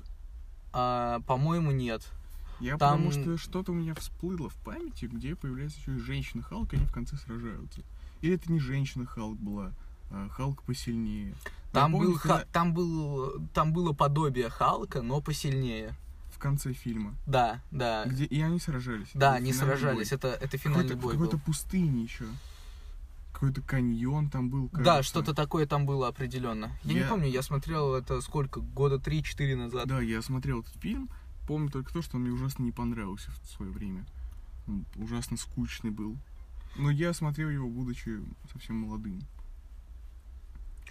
А, 0.72 1.20
по-моему, 1.20 1.70
нет. 1.70 2.02
Я 2.60 2.76
Там- 2.78 3.02
потому 3.02 3.12
что 3.12 3.36
что-то 3.36 3.72
у 3.72 3.74
меня 3.74 3.94
всплыло 3.94 4.48
в 4.48 4.54
памяти, 4.56 5.06
где 5.06 5.36
появляется 5.36 5.78
еще 5.78 5.96
и 5.96 5.98
женщина 5.98 6.42
Халк, 6.42 6.72
и 6.72 6.76
они 6.76 6.86
в 6.86 6.92
конце 6.92 7.16
сражаются. 7.16 7.82
Или 8.22 8.34
это 8.34 8.50
не 8.50 8.58
женщина 8.60 9.04
Халк 9.04 9.38
была, 9.38 9.72
а 10.10 10.28
Халк 10.30 10.62
посильнее. 10.62 11.34
Там, 11.72 11.92
Я 11.92 11.98
помню, 11.98 12.12
был, 12.12 12.18
когда 12.18 12.38
Ха- 12.38 12.44
там, 12.52 12.72
был, 12.72 13.46
там 13.52 13.72
было 13.72 13.92
подобие 13.92 14.48
Халка, 14.48 15.02
но 15.02 15.20
посильнее. 15.20 15.94
В 16.36 16.38
конце 16.38 16.74
фильма, 16.74 17.14
Да, 17.26 17.60
да. 17.70 18.04
где 18.04 18.26
и 18.26 18.40
они 18.42 18.60
сражались. 18.60 19.08
Да, 19.14 19.32
они 19.34 19.54
сражались. 19.54 20.10
бой. 20.10 20.16
Это, 20.18 20.28
это 20.28 20.58
финальный 20.58 20.82
Какой-то, 20.90 21.02
бой 21.02 21.12
какой-то 21.14 21.36
был. 21.38 21.44
пустыне 21.46 22.02
еще. 22.02 22.26
Какой-то 23.32 23.62
каньон 23.62 24.28
там 24.28 24.50
был. 24.50 24.68
Да, 24.72 24.84
кажется. 24.84 25.08
что-то 25.10 25.32
такое 25.34 25.66
там 25.66 25.86
было 25.86 26.08
определенно. 26.08 26.70
Я, 26.84 26.92
не 26.94 27.00
Я- 27.00 27.08
помню, 27.08 27.28
я 27.28 27.40
смотрел 27.42 27.94
это 27.94 28.20
сколько, 28.20 28.60
года 28.60 28.96
3-4 28.98 29.56
назад. 29.56 29.86
Да, 29.88 30.00
я 30.02 30.20
смотрел 30.20 30.60
этот 30.60 30.74
фильм. 30.82 31.08
Помню 31.46 31.70
только 31.70 31.90
то, 31.92 32.02
что 32.02 32.16
он 32.16 32.22
мне 32.24 32.32
ужасно 32.32 32.62
не 32.64 32.72
понравился 32.72 33.30
в 33.42 33.46
свое 33.50 33.70
время. 33.72 34.04
Он 34.66 34.84
ужасно 34.96 35.36
скучный 35.38 35.90
был. 35.90 36.16
Но 36.76 36.90
я 36.90 37.14
смотрел 37.14 37.48
его, 37.48 37.68
будучи 37.68 38.20
совсем 38.52 38.76
молодым. 38.76 39.22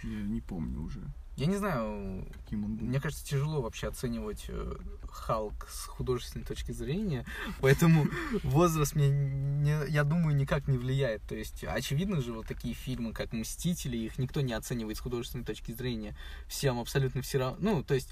Я 0.02 0.22
не 0.22 0.40
помню 0.40 0.80
уже. 0.80 1.00
Я 1.36 1.46
не 1.46 1.56
знаю, 1.56 2.26
мне 2.50 2.98
кажется, 2.98 3.24
тяжело 3.26 3.60
вообще 3.60 3.88
оценивать 3.88 4.46
э, 4.48 4.74
Халк 5.10 5.68
с 5.68 5.84
художественной 5.84 6.46
точки 6.46 6.72
зрения, 6.72 7.26
поэтому 7.60 8.06
возраст 8.42 8.94
мне, 8.94 9.10
не- 9.10 9.90
я 9.90 10.04
думаю, 10.04 10.34
никак 10.34 10.66
не 10.66 10.78
влияет. 10.78 11.22
То 11.28 11.34
есть, 11.34 11.62
очевидно 11.62 12.22
же, 12.22 12.32
вот 12.32 12.46
такие 12.46 12.72
фильмы, 12.72 13.12
как 13.12 13.34
«Мстители», 13.34 13.98
их 13.98 14.16
никто 14.18 14.40
не 14.40 14.54
оценивает 14.54 14.96
с 14.96 15.00
художественной 15.00 15.44
точки 15.44 15.72
зрения. 15.72 16.16
Всем 16.48 16.80
абсолютно 16.80 17.20
все 17.20 17.38
равно. 17.38 17.58
Ну, 17.60 17.84
то 17.84 17.92
есть, 17.92 18.08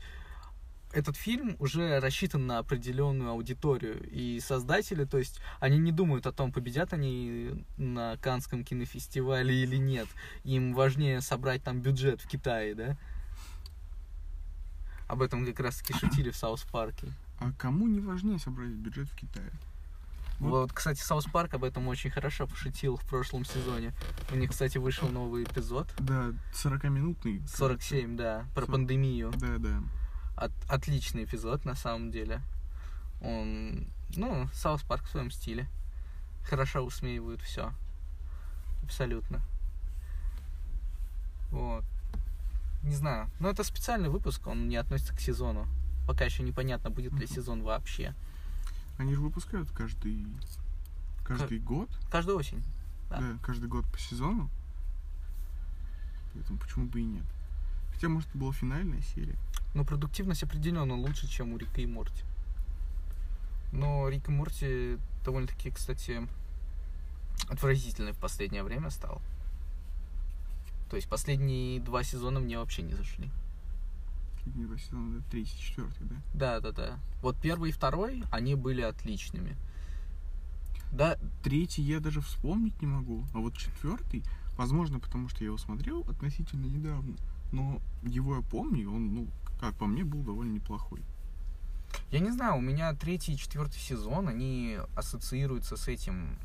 этот 0.92 1.16
фильм 1.16 1.56
уже 1.60 2.00
рассчитан 2.00 2.46
на 2.46 2.58
определенную 2.58 3.30
аудиторию, 3.30 4.06
и 4.06 4.38
создатели, 4.38 5.04
то 5.04 5.16
есть, 5.16 5.40
они 5.60 5.78
не 5.78 5.92
думают 5.92 6.26
о 6.26 6.32
том, 6.32 6.52
победят 6.52 6.92
они 6.92 7.64
на 7.78 8.18
Каннском 8.18 8.64
кинофестивале 8.64 9.54
или 9.62 9.76
нет. 9.76 10.08
Им 10.44 10.74
важнее 10.74 11.22
собрать 11.22 11.62
там 11.62 11.80
бюджет 11.80 12.20
в 12.20 12.28
Китае, 12.28 12.74
да? 12.74 12.98
Об 15.14 15.22
этом 15.22 15.46
как 15.46 15.60
раз 15.60 15.76
таки 15.76 15.92
шутили 15.92 16.30
в 16.30 16.36
South 16.36 16.64
Park 16.64 16.92
е. 16.92 17.06
А 17.38 17.52
кому 17.52 17.86
не 17.86 18.00
важнее 18.00 18.40
собрать 18.40 18.70
бюджет 18.70 19.08
в 19.08 19.14
Китае? 19.14 19.48
Вот. 20.40 20.50
Вот, 20.50 20.72
кстати, 20.72 20.98
South 21.00 21.26
Park 21.26 21.54
об 21.54 21.62
этом 21.62 21.86
очень 21.86 22.10
хорошо 22.10 22.48
пошутил 22.48 22.96
в 22.96 23.04
прошлом 23.04 23.44
сезоне. 23.44 23.94
У 24.32 24.34
них, 24.34 24.50
кстати, 24.50 24.76
вышел 24.78 25.08
новый 25.08 25.44
эпизод. 25.44 25.88
Да, 26.00 26.32
40-минутный. 26.52 27.46
47, 27.46 28.16
да, 28.16 28.44
про 28.56 28.62
Сорок. 28.62 28.72
пандемию. 28.72 29.30
Да, 29.36 29.58
да. 29.58 29.82
От- 30.36 30.68
отличный 30.68 31.22
эпизод, 31.22 31.64
на 31.64 31.76
самом 31.76 32.10
деле. 32.10 32.40
Он, 33.20 33.86
ну, 34.16 34.48
South 34.52 34.82
Park 34.82 35.04
в 35.04 35.10
своем 35.10 35.30
стиле. 35.30 35.68
Хорошо 36.42 36.80
усмеивают 36.84 37.40
все. 37.40 37.72
Абсолютно. 38.82 39.40
Вот. 41.52 41.84
Не 42.84 42.94
знаю. 42.94 43.28
Но 43.40 43.48
это 43.48 43.64
специальный 43.64 44.10
выпуск, 44.10 44.46
он 44.46 44.68
не 44.68 44.76
относится 44.76 45.14
к 45.14 45.20
сезону. 45.20 45.66
Пока 46.06 46.24
еще 46.24 46.42
непонятно, 46.42 46.90
будет 46.90 47.14
ли 47.14 47.26
сезон 47.26 47.62
вообще. 47.62 48.14
Они 48.98 49.14
же 49.14 49.20
выпускают 49.20 49.70
каждый 49.70 50.26
каждый 51.24 51.58
год. 51.58 51.88
Каждую 52.10 52.38
осень. 52.38 52.62
Да. 53.08 53.18
Да. 53.18 53.38
каждый 53.42 53.68
год 53.68 53.86
по 53.90 53.98
сезону. 53.98 54.50
Поэтому 56.34 56.58
почему 56.58 56.86
бы 56.86 57.00
и 57.00 57.04
нет? 57.04 57.24
Хотя, 57.92 58.08
может, 58.08 58.28
это 58.28 58.38
была 58.38 58.52
финальная 58.52 59.00
серия. 59.14 59.36
Но 59.74 59.84
продуктивность 59.84 60.42
определенно 60.42 60.94
лучше, 60.94 61.26
чем 61.26 61.52
у 61.52 61.58
Рика 61.58 61.80
и 61.80 61.86
Морти. 61.86 62.22
Но 63.72 64.08
Рик 64.08 64.28
и 64.28 64.32
Морти 64.32 64.98
довольно-таки, 65.24 65.70
кстати, 65.70 66.28
отвратительный 67.48 68.12
в 68.12 68.18
последнее 68.18 68.62
время 68.62 68.90
стал. 68.90 69.22
То 70.94 70.96
есть 70.98 71.08
последние 71.08 71.80
два 71.80 72.04
сезона 72.04 72.38
мне 72.38 72.56
вообще 72.56 72.82
не 72.82 72.94
зашли. 72.94 73.28
Последние 74.34 74.68
два 74.68 74.78
сезона, 74.78 75.18
да, 75.18 75.24
третий, 75.28 75.58
четвертый, 75.58 76.06
да? 76.06 76.16
Да, 76.34 76.60
да, 76.60 76.70
да. 76.70 76.98
Вот 77.20 77.36
первый 77.36 77.70
и 77.70 77.72
второй, 77.72 78.22
они 78.30 78.54
были 78.54 78.80
отличными. 78.80 79.56
Да, 80.92 81.18
Третий 81.42 81.82
я 81.82 81.98
даже 81.98 82.20
вспомнить 82.20 82.80
не 82.80 82.86
могу. 82.86 83.24
А 83.34 83.38
вот 83.38 83.56
четвертый, 83.56 84.22
возможно, 84.56 85.00
потому 85.00 85.28
что 85.28 85.40
я 85.40 85.46
его 85.46 85.58
смотрел 85.58 86.02
относительно 86.02 86.66
недавно. 86.66 87.16
Но 87.50 87.82
его 88.04 88.36
я 88.36 88.42
помню, 88.42 88.88
он, 88.88 89.14
ну, 89.14 89.26
как 89.60 89.74
по 89.74 89.86
мне, 89.86 90.04
был 90.04 90.22
довольно 90.22 90.52
неплохой. 90.52 91.00
Я 92.10 92.20
не 92.20 92.30
знаю, 92.30 92.56
у 92.56 92.60
меня 92.60 92.92
третий 92.94 93.32
и 93.32 93.36
четвертый 93.36 93.78
сезон, 93.78 94.28
они 94.28 94.78
ассоциируются 94.94 95.76
с 95.76 95.88
этим, 95.88 96.38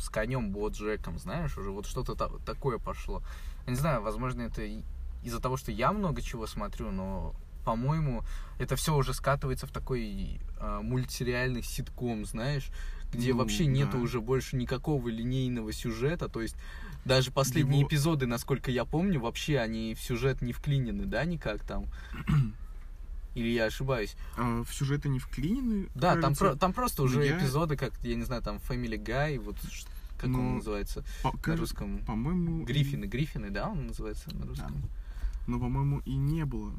с 0.00 0.08
конем 0.08 0.50
Боджеком, 0.52 1.18
знаешь, 1.18 1.56
уже 1.58 1.70
вот 1.70 1.86
что-то 1.86 2.14
та- 2.14 2.30
такое 2.46 2.78
пошло. 2.78 3.22
Я 3.66 3.72
не 3.72 3.78
знаю, 3.78 4.00
возможно, 4.00 4.42
это 4.42 4.62
из-за 5.22 5.40
того, 5.40 5.56
что 5.58 5.70
я 5.70 5.92
много 5.92 6.22
чего 6.22 6.46
смотрю, 6.46 6.90
но, 6.92 7.34
по-моему, 7.64 8.22
это 8.58 8.74
все 8.76 8.96
уже 8.96 9.12
скатывается 9.12 9.66
в 9.66 9.70
такой 9.70 10.40
а, 10.58 10.80
мультсериальный 10.80 11.62
ситком, 11.62 12.24
знаешь, 12.24 12.70
где 13.12 13.32
Ну, 13.34 13.40
вообще 13.40 13.66
нету 13.66 13.98
да. 13.98 13.98
уже 13.98 14.20
больше 14.22 14.56
никакого 14.56 15.08
линейного 15.08 15.72
сюжета, 15.74 16.28
то 16.30 16.40
есть 16.40 16.56
даже 17.04 17.30
последние 17.32 17.80
Его- 17.80 17.88
эпизоды, 17.88 18.26
насколько 18.26 18.70
я 18.70 18.84
помню, 18.86 19.20
вообще 19.20 19.58
они 19.58 19.94
в 19.94 20.00
сюжет 20.00 20.40
не 20.40 20.52
вклинены, 20.54 21.04
да, 21.04 21.22
никак 21.26 21.60
там? 21.64 21.84
Или 23.36 23.48
я 23.50 23.66
ошибаюсь? 23.66 24.16
А 24.38 24.62
в 24.64 24.72
сюжеты 24.72 25.08
не 25.10 25.18
вклинены. 25.18 25.88
Да, 25.94 26.16
там, 26.20 26.34
про- 26.34 26.56
там 26.56 26.72
просто 26.72 27.02
уже 27.02 27.24
я- 27.24 27.38
эпизоды, 27.38 27.76
как, 27.76 27.92
я 28.02 28.14
не 28.16 28.24
знаю, 28.24 28.40
там 28.42 28.56
Family 28.56 28.96
Guy, 29.02 29.38
вот 29.38 29.56
как 30.18 30.30
Ну, 30.30 30.40
он 30.40 30.54
называется 30.56 31.04
По- 31.22 31.32
на 31.32 31.38
кажется, 31.38 31.60
русском? 31.60 31.98
По-моему... 32.06 32.62
и- 32.62 32.64
Гриффины, 32.64 33.04
Гриффины, 33.04 33.50
да, 33.50 33.68
он 33.68 33.88
называется 33.88 34.34
на 34.34 34.46
русском? 34.46 34.74
Но, 35.46 35.60
по-моему, 35.60 36.00
и 36.06 36.16
не 36.16 36.44
было 36.46 36.72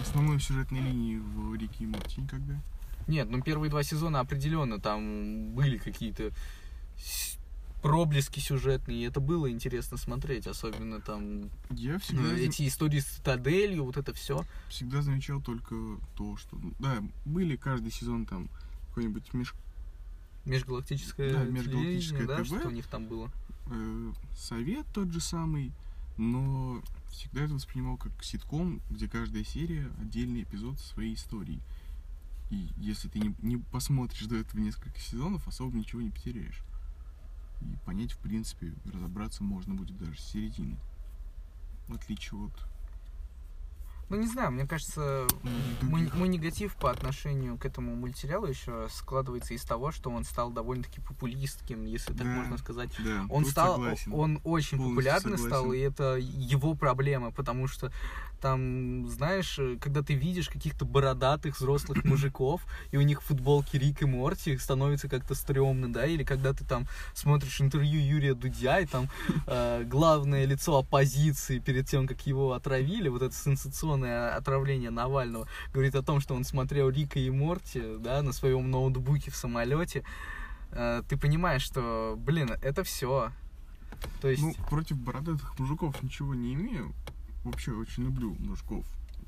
основной 0.00 0.38
сюжетной 0.40 0.80
линии 0.80 1.16
в 1.18 1.54
Рике 1.56 1.84
и 1.84 1.86
Морти 1.86 2.20
никогда. 2.20 2.60
Нет, 3.08 3.28
ну 3.30 3.42
первые 3.42 3.68
два 3.70 3.82
сезона 3.82 4.20
определенно 4.20 4.80
там 4.80 5.50
были 5.52 5.78
какие-то 5.78 6.30
проблески 7.82 8.40
сюжетные, 8.40 8.98
и 9.02 9.06
это 9.06 9.20
было 9.20 9.50
интересно 9.50 9.96
смотреть, 9.96 10.46
особенно 10.46 11.00
там 11.00 11.50
Я 11.70 11.98
всегда, 11.98 12.22
ну, 12.22 12.28
зам- 12.30 12.36
эти 12.38 12.66
истории 12.66 12.98
с 13.00 13.04
цитаделью, 13.06 13.84
вот 13.84 13.96
это 13.96 14.12
все. 14.12 14.44
всегда 14.68 15.02
замечал 15.02 15.40
только 15.40 15.74
то, 16.16 16.36
что... 16.36 16.56
ну, 16.56 16.72
Да, 16.78 17.02
были 17.24 17.56
каждый 17.56 17.92
сезон 17.92 18.26
там 18.26 18.48
какой-нибудь 18.88 19.32
меж... 19.34 19.54
Межгалактическое, 20.44 21.32
Да, 21.32 21.44
межгалактическое 21.44 22.26
да, 22.26 22.38
ТВ. 22.42 22.46
что 22.46 22.68
у 22.68 22.70
них 22.70 22.86
там 22.86 23.06
было. 23.06 23.30
э, 23.70 24.12
совет 24.36 24.86
тот 24.94 25.12
же 25.12 25.20
самый, 25.20 25.72
но 26.16 26.82
всегда 27.10 27.42
это 27.42 27.54
воспринимал 27.54 27.96
как 27.96 28.12
ситком, 28.22 28.80
где 28.90 29.08
каждая 29.08 29.44
серия 29.44 29.90
отдельный 30.00 30.42
эпизод 30.42 30.78
своей 30.80 31.14
истории. 31.14 31.60
И 32.50 32.68
если 32.78 33.08
ты 33.08 33.18
не, 33.18 33.34
не 33.42 33.56
посмотришь 33.56 34.26
до 34.26 34.36
этого 34.36 34.60
несколько 34.60 34.98
сезонов, 35.00 35.46
особо 35.48 35.76
ничего 35.76 36.00
не 36.00 36.10
потеряешь. 36.10 36.60
И 37.62 37.76
понять, 37.84 38.12
в 38.12 38.18
принципе, 38.18 38.74
разобраться 38.92 39.42
можно 39.42 39.74
будет 39.74 39.96
даже 39.98 40.18
с 40.18 40.24
середины. 40.24 40.76
В 41.88 41.94
отличие 41.94 42.40
от... 42.40 42.52
Ну, 44.08 44.16
не 44.16 44.28
знаю, 44.28 44.52
мне 44.52 44.66
кажется, 44.66 45.26
мой, 45.82 46.08
мой 46.14 46.28
негатив 46.28 46.76
по 46.76 46.90
отношению 46.92 47.58
к 47.58 47.66
этому 47.66 47.96
мультсериалу 47.96 48.46
еще 48.46 48.86
складывается 48.90 49.52
из 49.54 49.62
того, 49.64 49.90
что 49.90 50.10
он 50.10 50.22
стал 50.24 50.50
довольно-таки 50.50 51.00
популистским, 51.00 51.84
если 51.84 52.12
так 52.12 52.22
Да. 52.26 52.34
можно 52.34 52.56
сказать. 52.58 52.90
Да, 52.98 53.24
Он 53.28 53.44
стал, 53.44 53.74
согласен. 53.76 54.12
он 54.14 54.40
очень 54.44 54.78
Полностью 54.78 54.94
популярный 54.96 55.38
стал, 55.38 55.72
и 55.72 55.78
это 55.80 56.16
его 56.16 56.74
проблема, 56.74 57.32
потому 57.32 57.66
что 57.66 57.90
там, 58.40 59.08
знаешь, 59.08 59.58
когда 59.80 60.02
ты 60.02 60.14
видишь 60.14 60.48
каких-то 60.50 60.84
бородатых 60.84 61.56
взрослых 61.56 62.04
мужиков, 62.04 62.62
и 62.92 62.96
у 62.96 63.00
них 63.02 63.22
футболки 63.22 63.76
Рик 63.76 64.02
и 64.02 64.04
Морти, 64.06 64.56
становится 64.58 65.08
как-то 65.08 65.34
стрёмно, 65.34 65.92
да, 65.92 66.06
или 66.06 66.22
когда 66.22 66.52
ты 66.52 66.64
там 66.64 66.86
смотришь 67.14 67.60
интервью 67.60 67.98
Юрия 68.00 68.34
Дудя, 68.34 68.78
и 68.80 68.86
там 68.86 69.08
э, 69.46 69.82
главное 69.84 70.44
лицо 70.44 70.78
оппозиции 70.78 71.58
перед 71.58 71.88
тем, 71.88 72.06
как 72.06 72.24
его 72.26 72.52
отравили, 72.52 73.08
вот 73.08 73.22
это 73.22 73.34
сенсационное 73.34 73.95
отравление 74.04 74.90
Навального, 74.90 75.46
говорит 75.72 75.94
о 75.94 76.02
том, 76.02 76.20
что 76.20 76.34
он 76.34 76.44
смотрел 76.44 76.90
Рика 76.90 77.18
и 77.18 77.30
Морти, 77.30 77.82
да, 77.98 78.22
на 78.22 78.32
своем 78.32 78.70
ноутбуке 78.70 79.30
в 79.30 79.36
самолете, 79.36 80.04
э, 80.72 81.02
ты 81.08 81.16
понимаешь, 81.16 81.62
что, 81.62 82.14
блин, 82.18 82.50
это 82.62 82.84
все. 82.84 83.30
То 84.20 84.28
есть, 84.28 84.42
Ну, 84.42 84.54
против 84.68 84.98
бородатых 84.98 85.58
мужиков 85.58 86.02
ничего 86.02 86.34
не 86.34 86.54
имею. 86.54 86.92
Вообще 87.44 87.72
очень 87.72 88.04
люблю 88.04 88.34
мужиков. 88.38 88.84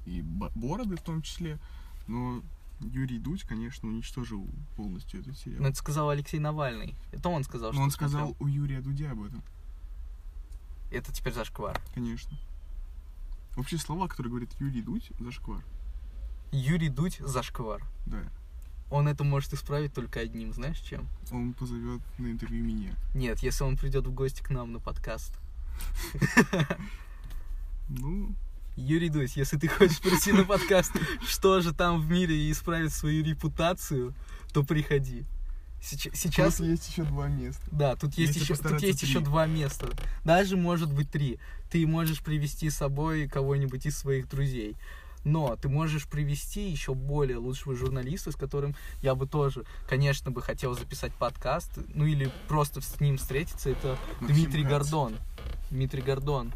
И 0.07 0.21
бо- 0.23 0.51
бороды 0.55 0.97
в 0.97 1.03
том 1.03 1.23
числе. 1.23 1.59
Но 2.07 2.43
Юрий 2.81 3.19
Дудь, 3.19 3.43
конечно, 3.43 3.89
уничтожил 3.89 4.47
полностью 4.77 5.21
этот 5.21 5.37
сериал. 5.39 5.63
ну, 5.63 5.69
это 5.69 5.77
сказал 5.79 6.11
Алексей 6.11 6.39
Навальный. 6.39 6.95
Это 7.13 7.29
он 7.29 7.45
сказал, 7.45 7.71
Но 7.71 7.75
что 7.75 7.83
он 7.83 7.91
смотрел. 7.91 8.11
сказал 8.11 8.37
у 8.41 8.47
Юрия 8.47 8.81
Дудя 8.81 9.11
об 9.13 9.23
этом, 9.23 9.43
Это 10.91 11.13
теперь 11.13 11.33
зашквар. 11.35 11.81
конечно. 11.95 12.37
Вообще 13.57 13.79
слова, 13.79 14.07
которые 14.09 14.31
говорит 14.31 14.51
Юрий 14.61 14.83
Дудь, 14.83 15.11
зашквар. 15.19 15.65
Юрий 16.53 16.89
Дудь 16.89 17.19
зашквар. 17.19 17.83
Да. 18.07 18.23
Он 18.91 19.07
это 19.07 19.23
может 19.23 19.53
исправить 19.53 19.93
только 19.93 20.21
одним, 20.21 20.53
знаешь 20.53 20.79
чем? 20.79 21.09
Он 21.31 21.53
позовет 21.53 22.01
на 22.19 22.29
интервью 22.29 22.65
меня. 22.65 22.95
Нет, 23.15 23.41
если 23.41 23.65
он 23.65 23.77
придет 23.77 24.07
в 24.07 24.13
гости 24.13 24.43
к 24.43 24.51
нам 24.51 24.73
на 24.73 24.81
подкаст. 24.81 25.35
Ну, 27.91 28.35
Юрий 28.77 29.09
Дудь, 29.09 29.37
если 29.37 29.59
ты 29.59 29.67
хочешь 29.67 30.01
прийти 30.01 30.33
на 30.33 30.45
подкаст, 30.45 30.93
что 31.27 31.61
же 31.61 31.75
там 31.75 32.01
в 32.01 32.11
мире 32.11 32.37
и 32.37 32.53
исправить 32.53 32.93
свою 32.93 33.25
репутацию, 33.25 34.15
то 34.53 34.63
приходи. 34.63 35.25
Сейчас, 35.81 36.15
сейчас 36.15 36.57
тут 36.57 36.67
есть 36.67 36.89
еще 36.89 37.05
два 37.05 37.29
места. 37.29 37.63
Да, 37.71 37.97
тут 37.97 38.15
есть 38.15 38.37
Если 38.37 38.53
еще, 38.53 38.63
тут 38.63 38.83
есть 38.83 39.03
еще 39.03 39.19
три. 39.19 39.25
два 39.25 39.47
места. 39.47 39.89
Даже 40.25 40.57
может 40.57 40.93
быть 40.93 41.11
три. 41.11 41.39
Ты 41.71 41.87
можешь 41.87 42.23
привести 42.23 42.69
с 42.71 42.77
собой 42.77 43.29
кого-нибудь 43.29 43.87
из 43.87 43.97
своих 43.97 44.29
друзей. 44.29 44.77
Но 45.25 45.57
ты 45.57 45.69
можешь 45.69 46.07
привести 46.07 46.71
еще 46.71 46.95
более 46.95 47.39
лучшего 47.39 47.75
журналиста, 47.75 48.33
с 48.33 48.37
которым 48.37 48.75
я 49.03 49.15
бы 49.15 49.27
тоже, 49.27 49.65
конечно, 49.89 50.31
бы 50.31 50.43
хотел 50.43 50.75
записать 50.75 51.13
подкаст, 51.13 51.73
ну 51.95 52.07
или 52.07 52.31
просто 52.47 52.81
с 52.81 53.01
ним 53.01 53.19
встретиться. 53.19 53.71
Это 53.71 53.99
Максим 54.21 54.37
Дмитрий 54.37 54.63
Кац. 54.63 54.71
Гордон. 54.73 55.17
Дмитрий 55.71 56.03
Гордон. 56.03 56.53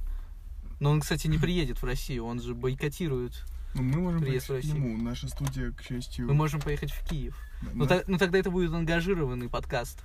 Но 0.80 0.90
он, 0.90 1.00
кстати, 1.00 1.26
не 1.26 1.38
приедет 1.38 1.80
в 1.80 1.84
Россию, 1.84 2.24
он 2.24 2.40
же 2.40 2.54
бойкотирует. 2.54 3.44
Ну, 3.74 3.82
мы 3.82 4.00
можем 4.00 4.20
Приезд 4.20 4.48
к 4.48 4.64
нему. 4.64 4.96
Наша 5.00 5.28
студия, 5.28 5.70
к 5.72 5.82
счастью... 5.82 6.26
Мы 6.26 6.34
можем 6.34 6.60
поехать 6.60 6.90
в 6.90 7.08
Киев. 7.08 7.36
Да, 7.62 7.70
Ну, 7.74 7.86
та- 7.86 8.02
ну, 8.06 8.18
тогда 8.18 8.38
это 8.38 8.50
будет 8.50 8.72
ангажированный 8.72 9.48
подкаст. 9.48 9.98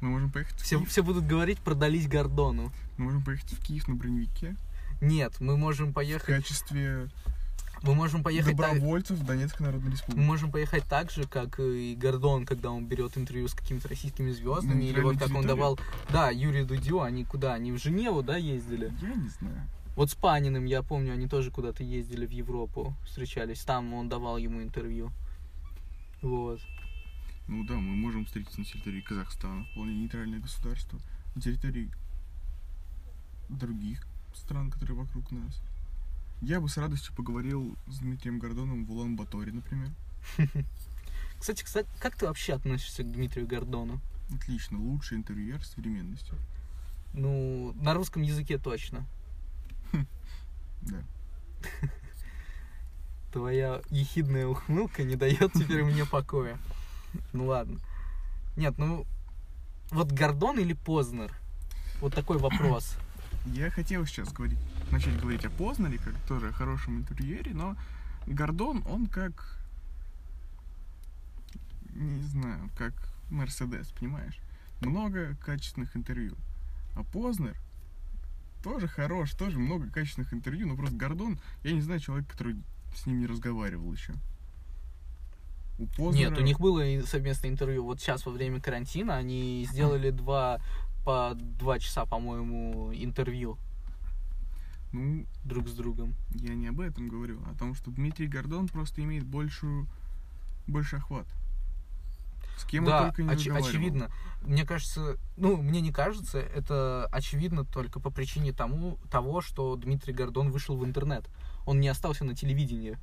Мы 0.00 0.10
можем 0.10 0.30
поехать 0.30 0.54
в 0.60 0.62
Все, 0.62 0.78
Киев. 0.78 0.88
все 0.90 1.02
будут 1.02 1.26
говорить 1.26 1.58
продались 1.60 2.06
Гордону. 2.06 2.70
Мы 2.98 3.04
можем 3.06 3.22
поехать 3.24 3.52
в 3.52 3.62
Киев 3.64 3.88
на 3.88 3.94
броневике. 3.94 4.56
Нет, 5.00 5.34
мы 5.40 5.56
можем 5.56 5.90
В 5.90 5.92
поехать. 5.94 6.26
качестве 6.36 7.08
Мы 7.82 7.94
можем 7.94 8.22
поехать 8.22 8.56
так. 8.56 8.72
добровольцев 8.74 9.18
Донецкой 9.24 9.66
Народной 9.66 9.88
Мы 9.90 9.94
Республики. 9.94 10.24
можем 10.26 10.50
поехать 10.50 10.84
так 10.84 11.10
же, 11.10 11.24
как 11.24 11.60
и 11.60 11.94
Гордон, 11.94 12.46
когда 12.46 12.70
он 12.70 12.86
берет 12.86 13.16
интервью 13.18 13.48
с 13.48 13.54
какими-то 13.54 13.88
российскими 13.88 14.30
звездами, 14.30 14.84
или 14.84 15.00
вот 15.00 15.14
как 15.18 15.28
он 15.28 15.34
нейтральной 15.34 15.48
давал, 15.48 15.78
да, 16.10 16.30
Юрию 16.30 16.66
Дудю, 16.66 17.02
они 17.02 17.24
куда? 17.24 17.52
Они 17.54 17.72
в 17.72 17.78
Женеву, 17.78 18.22
да, 18.22 18.36
ездили? 18.38 18.92
Я 19.02 19.14
не 19.14 19.28
знаю. 19.28 19.62
Вот 19.94 20.10
с 20.10 20.14
Паниным, 20.14 20.64
я 20.66 20.82
помню, 20.82 21.12
они 21.12 21.26
тоже 21.28 21.50
куда-то 21.50 21.82
ездили 21.84 22.26
в 22.26 22.30
Европу, 22.30 22.94
встречались. 23.04 23.60
Там 23.60 23.92
он 23.94 24.08
давал 24.08 24.36
ему 24.38 24.62
интервью. 24.62 25.10
Вот. 26.26 26.60
Ну 27.46 27.62
да, 27.62 27.74
мы 27.74 27.94
можем 27.94 28.24
встретиться 28.24 28.58
на 28.58 28.66
территории 28.66 29.00
Казахстана, 29.00 29.64
вполне 29.66 29.94
нейтральное 29.94 30.40
государство, 30.40 30.98
на 31.36 31.40
территории 31.40 31.88
других 33.48 34.04
стран, 34.34 34.72
которые 34.72 34.98
вокруг 34.98 35.30
нас. 35.30 35.62
Я 36.42 36.60
бы 36.60 36.68
с 36.68 36.76
радостью 36.78 37.14
поговорил 37.14 37.76
с 37.86 38.00
Дмитрием 38.00 38.40
Гордоном 38.40 38.84
в 38.86 38.90
Улан-Баторе, 38.90 39.52
например. 39.52 39.92
Кстати, 41.38 41.62
кстати, 41.62 41.88
как 42.00 42.16
ты 42.16 42.26
вообще 42.26 42.54
относишься 42.54 43.04
к 43.04 43.12
Дмитрию 43.12 43.46
Гордону? 43.46 44.00
Отлично, 44.34 44.80
лучший 44.80 45.18
интервьюер 45.18 45.64
современности. 45.64 46.32
Ну, 47.12 47.72
на 47.74 47.94
русском 47.94 48.22
языке 48.22 48.58
точно. 48.58 49.06
Да. 50.82 51.02
Твоя 53.36 53.82
ехидная 53.90 54.46
ухмылка 54.46 55.04
не 55.04 55.14
дает 55.14 55.52
теперь 55.52 55.84
мне 55.84 56.06
покоя. 56.06 56.56
Ну 57.34 57.48
ладно. 57.48 57.78
Нет, 58.56 58.78
ну 58.78 59.04
вот 59.90 60.10
Гордон 60.10 60.58
или 60.58 60.72
Познер? 60.72 61.30
Вот 62.00 62.14
такой 62.14 62.38
вопрос. 62.38 62.96
Я 63.44 63.70
хотел 63.70 64.06
сейчас 64.06 64.32
говорить, 64.32 64.58
начать 64.90 65.20
говорить 65.20 65.44
о 65.44 65.50
Познере, 65.50 65.98
как 65.98 66.14
тоже 66.26 66.48
о 66.48 66.52
хорошем 66.52 66.96
интервьюере, 66.96 67.52
но 67.52 67.76
Гордон, 68.26 68.82
он 68.88 69.06
как... 69.06 69.58
Не 71.94 72.22
знаю, 72.22 72.70
как 72.78 72.94
Мерседес, 73.28 73.88
понимаешь? 73.88 74.38
Много 74.80 75.36
качественных 75.44 75.94
интервью. 75.94 76.34
А 76.94 77.04
Познер 77.04 77.54
тоже 78.62 78.88
хорош, 78.88 79.32
тоже 79.32 79.58
много 79.58 79.90
качественных 79.90 80.32
интервью, 80.32 80.68
но 80.68 80.74
просто 80.74 80.96
Гордон, 80.96 81.38
я 81.64 81.72
не 81.72 81.82
знаю 81.82 82.00
человека, 82.00 82.32
который 82.32 82.56
с 82.96 83.06
ним 83.06 83.20
не 83.20 83.26
разговаривал 83.26 83.92
еще. 83.92 84.14
У 85.78 85.86
Познера... 85.86 86.30
Нет, 86.30 86.38
у 86.38 86.42
них 86.42 86.58
было 86.58 86.82
совместное 87.04 87.50
интервью. 87.50 87.84
Вот 87.84 88.00
сейчас 88.00 88.24
во 88.24 88.32
время 88.32 88.60
карантина 88.60 89.16
они 89.16 89.66
сделали 89.70 90.10
два 90.10 90.58
по 91.04 91.32
два 91.34 91.78
часа, 91.78 92.04
по-моему, 92.04 92.90
интервью 92.92 93.58
Ну, 94.92 95.24
друг 95.44 95.68
с 95.68 95.72
другом. 95.74 96.14
я 96.30 96.54
не 96.54 96.68
об 96.68 96.80
этом 96.80 97.08
говорю, 97.08 97.40
а 97.46 97.52
о 97.52 97.54
том, 97.54 97.74
что 97.74 97.90
Дмитрий 97.90 98.26
Гордон 98.26 98.68
просто 98.68 99.02
имеет 99.04 99.24
большую... 99.24 99.86
больше 100.66 100.96
охват. 100.96 101.26
С 102.56 102.64
кем 102.64 102.84
он 102.84 102.90
да, 102.90 103.04
только 103.04 103.22
не 103.22 103.28
оч- 103.28 103.52
очевидно. 103.54 104.10
Мне 104.42 104.64
кажется, 104.64 105.18
ну, 105.36 105.58
мне 105.58 105.80
не 105.82 105.92
кажется, 105.92 106.38
это 106.38 107.06
очевидно 107.12 107.64
только 107.64 108.00
по 108.00 108.10
причине 108.10 108.52
тому, 108.52 108.98
того, 109.10 109.42
что 109.42 109.76
Дмитрий 109.76 110.14
Гордон 110.14 110.50
вышел 110.50 110.76
в 110.76 110.84
интернет. 110.84 111.28
Он 111.66 111.80
не 111.80 111.88
остался 111.88 112.24
на 112.24 112.34
телевидении. 112.34 112.96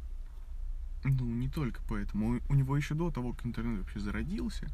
Ну, 1.04 1.26
не 1.26 1.50
только 1.50 1.82
поэтому. 1.88 2.40
У, 2.50 2.54
него 2.56 2.78
еще 2.78 2.96
до 2.96 3.12
того, 3.12 3.34
как 3.34 3.46
интернет 3.46 3.80
вообще 3.80 4.00
зародился 4.00 4.68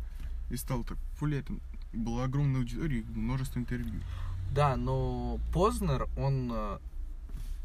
и 0.51 0.55
стал 0.55 0.83
так 0.83 0.97
популярен, 1.13 1.59
была 1.91 2.25
огромная 2.25 2.61
аудитория, 2.61 2.99
и 2.99 3.03
множество 3.03 3.59
интервью. 3.59 3.99
Да, 4.53 4.75
но 4.75 5.39
Познер, 5.53 6.07
он, 6.17 6.51
э, 6.53 6.77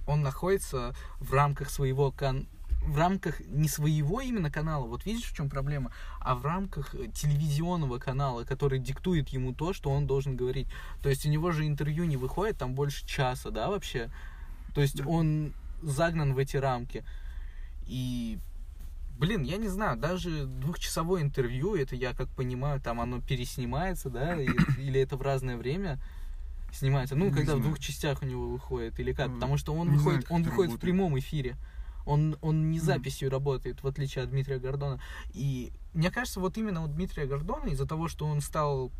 он 0.06 0.22
находится 0.22 0.94
в 1.20 1.32
рамках 1.32 1.70
своего 1.70 2.10
кан... 2.10 2.46
в 2.86 2.96
рамках 2.98 3.40
не 3.40 3.68
своего 3.68 4.20
именно 4.20 4.50
канала, 4.50 4.86
вот 4.86 5.04
видишь, 5.06 5.24
в 5.24 5.36
чем 5.36 5.48
проблема, 5.48 5.92
а 6.20 6.34
в 6.34 6.44
рамках 6.44 6.94
э, 6.94 7.08
телевизионного 7.08 7.98
канала, 7.98 8.44
который 8.44 8.78
диктует 8.78 9.28
ему 9.30 9.54
то, 9.54 9.72
что 9.72 9.90
он 9.90 10.06
должен 10.06 10.36
говорить. 10.36 10.68
То 11.02 11.08
есть 11.10 11.26
у 11.26 11.30
него 11.30 11.52
же 11.52 11.66
интервью 11.66 12.04
не 12.04 12.16
выходит 12.16 12.58
там 12.58 12.74
больше 12.74 13.06
часа, 13.06 13.50
да, 13.50 13.68
вообще? 13.68 14.10
То 14.74 14.80
есть 14.80 14.96
Да. 14.96 15.06
он 15.06 15.52
загнан 15.84 16.34
в 16.34 16.38
эти 16.38 16.56
рамки. 16.56 17.04
И, 17.86 18.38
блин, 19.18 19.42
я 19.42 19.56
не 19.58 19.68
знаю, 19.68 19.96
даже 19.98 20.46
двухчасовое 20.46 21.22
интервью, 21.22 21.74
это 21.76 21.94
я 21.96 22.14
как 22.14 22.28
понимаю, 22.30 22.80
там 22.80 23.00
оно 23.00 23.20
переснимается, 23.20 24.10
да, 24.10 24.40
и- 24.40 24.46
или 24.78 25.00
это 25.00 25.16
в 25.16 25.22
разное 25.22 25.56
время 25.56 25.98
снимается. 26.72 27.14
Ну, 27.14 27.26
Не 27.26 27.30
когда 27.30 27.54
в 27.54 27.56
знаю. 27.58 27.62
двух 27.62 27.78
частях 27.78 28.22
у 28.22 28.26
него 28.26 28.48
выходит, 28.48 28.98
или 28.98 29.12
как? 29.12 29.32
Потому 29.32 29.56
что 29.56 29.74
он 29.74 29.90
не 29.90 29.98
знаю, 29.98 30.04
выходит, 30.04 30.22
как 30.24 30.32
он 30.32 30.42
выходит 30.42 30.72
в 30.74 30.78
прямом 30.78 31.18
эфире. 31.18 31.56
Он, 32.06 32.36
он 32.42 32.70
не 32.70 32.80
записью 32.80 33.30
работает, 33.30 33.82
в 33.82 33.86
отличие 33.86 34.24
от 34.24 34.30
Дмитрия 34.30 34.58
Гордона. 34.58 35.00
И 35.32 35.72
мне 35.94 36.10
кажется, 36.10 36.38
вот 36.40 36.58
именно 36.58 36.82
у 36.84 36.88
Дмитрия 36.88 37.24
Гордона, 37.26 37.68
из-за 37.70 37.86
того, 37.86 38.08
что 38.08 38.26
он 38.26 38.42
стал 38.42 38.90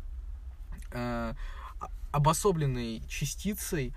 э, 0.91 1.33
обособленной 2.11 3.03
частицей, 3.07 3.93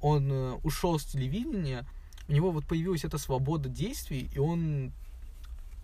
он 0.00 0.32
э, 0.32 0.52
ушел 0.62 0.98
с 0.98 1.04
телевидения, 1.04 1.84
у 2.28 2.32
него 2.32 2.50
вот 2.50 2.64
появилась 2.66 3.04
эта 3.04 3.18
свобода 3.18 3.68
действий, 3.68 4.30
и 4.34 4.38
он, 4.38 4.92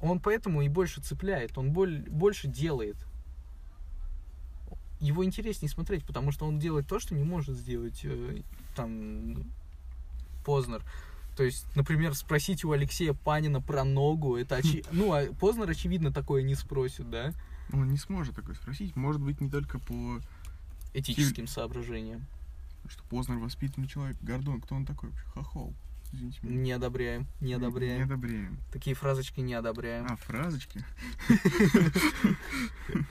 он 0.01 0.20
поэтому 0.20 0.62
и 0.62 0.68
больше 0.68 1.01
цепляет, 1.01 1.57
он 1.59 1.72
боль, 1.72 2.01
больше 2.09 2.48
делает. 2.48 2.96
Его 5.01 5.24
интереснее 5.24 5.70
смотреть, 5.70 6.05
потому 6.05 6.33
что 6.33 6.46
он 6.46 6.59
делает 6.59 6.88
то, 6.88 6.98
что 6.98 7.14
не 7.14 7.22
может 7.22 7.57
сделать 7.57 8.01
э, 8.05 8.42
там 8.74 9.44
Познер. 10.44 10.83
То 11.37 11.44
есть, 11.44 11.64
например, 11.77 12.14
спросить 12.14 12.64
у 12.64 12.72
Алексея 12.72 13.12
Панина 13.12 13.61
про 13.61 13.85
ногу, 13.85 14.37
это 14.37 14.57
очи... 14.57 14.85
ну, 14.90 15.12
а 15.12 15.33
Познер, 15.35 15.70
очевидно, 15.70 16.12
такое 16.12 16.42
не 16.42 16.57
спросит, 16.57 17.09
да, 17.11 17.33
Он 17.72 17.88
не 17.88 17.98
сможет 17.98 18.35
такое 18.35 18.57
спросить. 18.57 18.96
Может 18.96 19.20
быть, 19.20 19.40
не 19.40 19.48
только 19.48 19.79
по... 19.79 20.20
этическим 20.94 21.46
соображениям. 21.46 22.27
Что 22.88 23.05
Познер 23.05 23.38
воспитанный 23.38 23.87
человек. 23.87 24.16
Гордон, 24.20 24.61
кто 24.61 24.74
он 24.74 24.87
такой 24.87 25.11
вообще? 25.11 25.27
Хохол. 25.27 25.74
Извините 26.12 26.38
меня. 26.42 26.57
Не 26.57 26.73
одобряем, 26.73 27.27
не 27.40 27.49
Не 27.49 27.55
одобряем. 27.55 28.03
одобряем. 28.05 28.59
Такие 28.73 28.97
фразочки 28.97 29.40
не 29.40 29.55
одобряем. 29.55 30.07
А, 30.09 30.16
фразочки? 30.16 30.83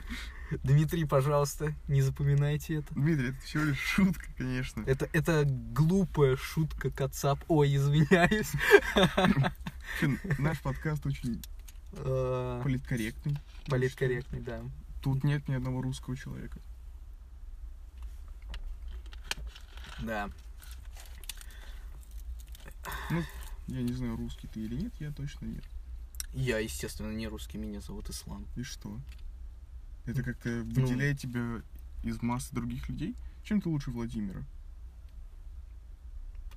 Дмитрий, 0.63 1.05
пожалуйста, 1.05 1.73
не 1.87 2.01
запоминайте 2.01 2.75
это. 2.75 2.93
Дмитрий, 2.93 3.29
это 3.29 3.41
всего 3.41 3.63
лишь 3.65 3.79
шутка, 3.79 4.25
конечно. 4.37 4.81
Это, 4.87 5.09
это 5.11 5.43
глупая 5.45 6.37
шутка, 6.37 6.89
Кацап. 6.89 7.39
Ой, 7.49 7.75
извиняюсь. 7.75 8.51
Наш 10.39 10.59
подкаст 10.61 11.05
очень 11.05 11.41
Э, 11.93 12.61
политкорректный. 12.63 13.37
Политкорректный, 13.67 14.41
да. 14.41 14.61
Тут 15.01 15.23
нет 15.23 15.47
ни 15.47 15.55
одного 15.55 15.81
русского 15.81 16.15
человека. 16.15 16.59
Да. 19.99 20.29
Я 23.67 23.81
не 23.81 23.93
знаю, 23.93 24.15
русский 24.15 24.47
ты 24.47 24.61
или 24.61 24.75
нет, 24.75 24.93
я 24.99 25.11
точно 25.11 25.45
нет. 25.45 25.63
Я, 26.33 26.59
естественно, 26.59 27.11
не 27.11 27.27
русский, 27.27 27.57
меня 27.57 27.81
зовут 27.81 28.09
Ислам. 28.09 28.45
И 28.55 28.63
что? 28.63 28.97
Это 30.05 30.23
как-то 30.23 30.49
выделяет 30.49 31.19
тебя 31.19 31.61
из 32.03 32.21
массы 32.21 32.53
других 32.53 32.87
людей? 32.89 33.15
Чем 33.43 33.61
ты 33.61 33.69
лучше 33.69 33.91
Владимира? 33.91 34.43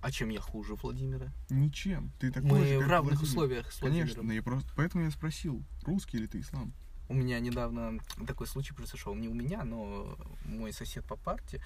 А 0.03 0.11
чем 0.11 0.31
я 0.31 0.41
хуже 0.41 0.75
Владимира? 0.77 1.31
Ничем. 1.51 2.11
Ты 2.19 2.31
такой 2.33 2.51
Мы 2.51 2.65
же, 2.67 2.77
в 2.79 2.81
как 2.83 2.89
равных 2.91 3.13
Владимир. 3.15 3.29
условиях 3.31 3.73
с 3.73 3.79
Конечно, 3.79 3.97
Владимиром. 3.99 4.27
но 4.27 4.33
я 4.33 4.43
просто... 4.43 4.73
поэтому 4.77 5.05
я 5.05 5.11
спросил, 5.11 5.63
русский 5.85 6.17
или 6.17 6.27
ты 6.27 6.41
ислам? 6.41 6.73
У 7.09 7.15
меня 7.15 7.39
недавно 7.41 8.01
такой 8.27 8.47
случай 8.47 8.73
произошел. 8.73 9.15
Не 9.15 9.29
у 9.29 9.35
меня, 9.35 9.65
но 9.65 10.17
мой 10.45 10.73
сосед 10.73 11.05
по 11.05 11.17
парте. 11.17 11.61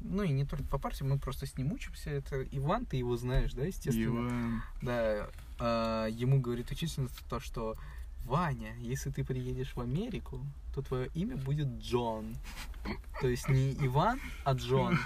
Ну 0.00 0.22
и 0.22 0.30
не 0.30 0.44
только 0.44 0.64
по 0.64 0.78
парте, 0.78 1.04
мы 1.04 1.18
просто 1.18 1.46
с 1.46 1.56
ним 1.56 1.72
учимся. 1.72 2.10
Это 2.10 2.42
Иван, 2.42 2.86
ты 2.86 2.96
его 2.96 3.16
знаешь, 3.16 3.52
да, 3.52 3.64
естественно? 3.64 4.28
Иван. 4.28 4.62
Да, 4.82 5.30
а, 5.58 6.06
ему 6.06 6.40
говорит 6.40 6.70
учительница 6.70 7.16
то, 7.28 7.38
что 7.38 7.76
Ваня, 8.24 8.74
если 8.78 9.10
ты 9.10 9.24
приедешь 9.24 9.74
в 9.74 9.80
Америку, 9.80 10.44
то 10.74 10.82
твое 10.82 11.08
имя 11.14 11.36
будет 11.36 11.68
Джон. 11.80 12.36
То 13.20 13.28
есть 13.28 13.48
не 13.48 13.72
Иван, 13.86 14.20
а 14.44 14.54
Джон. 14.54 14.98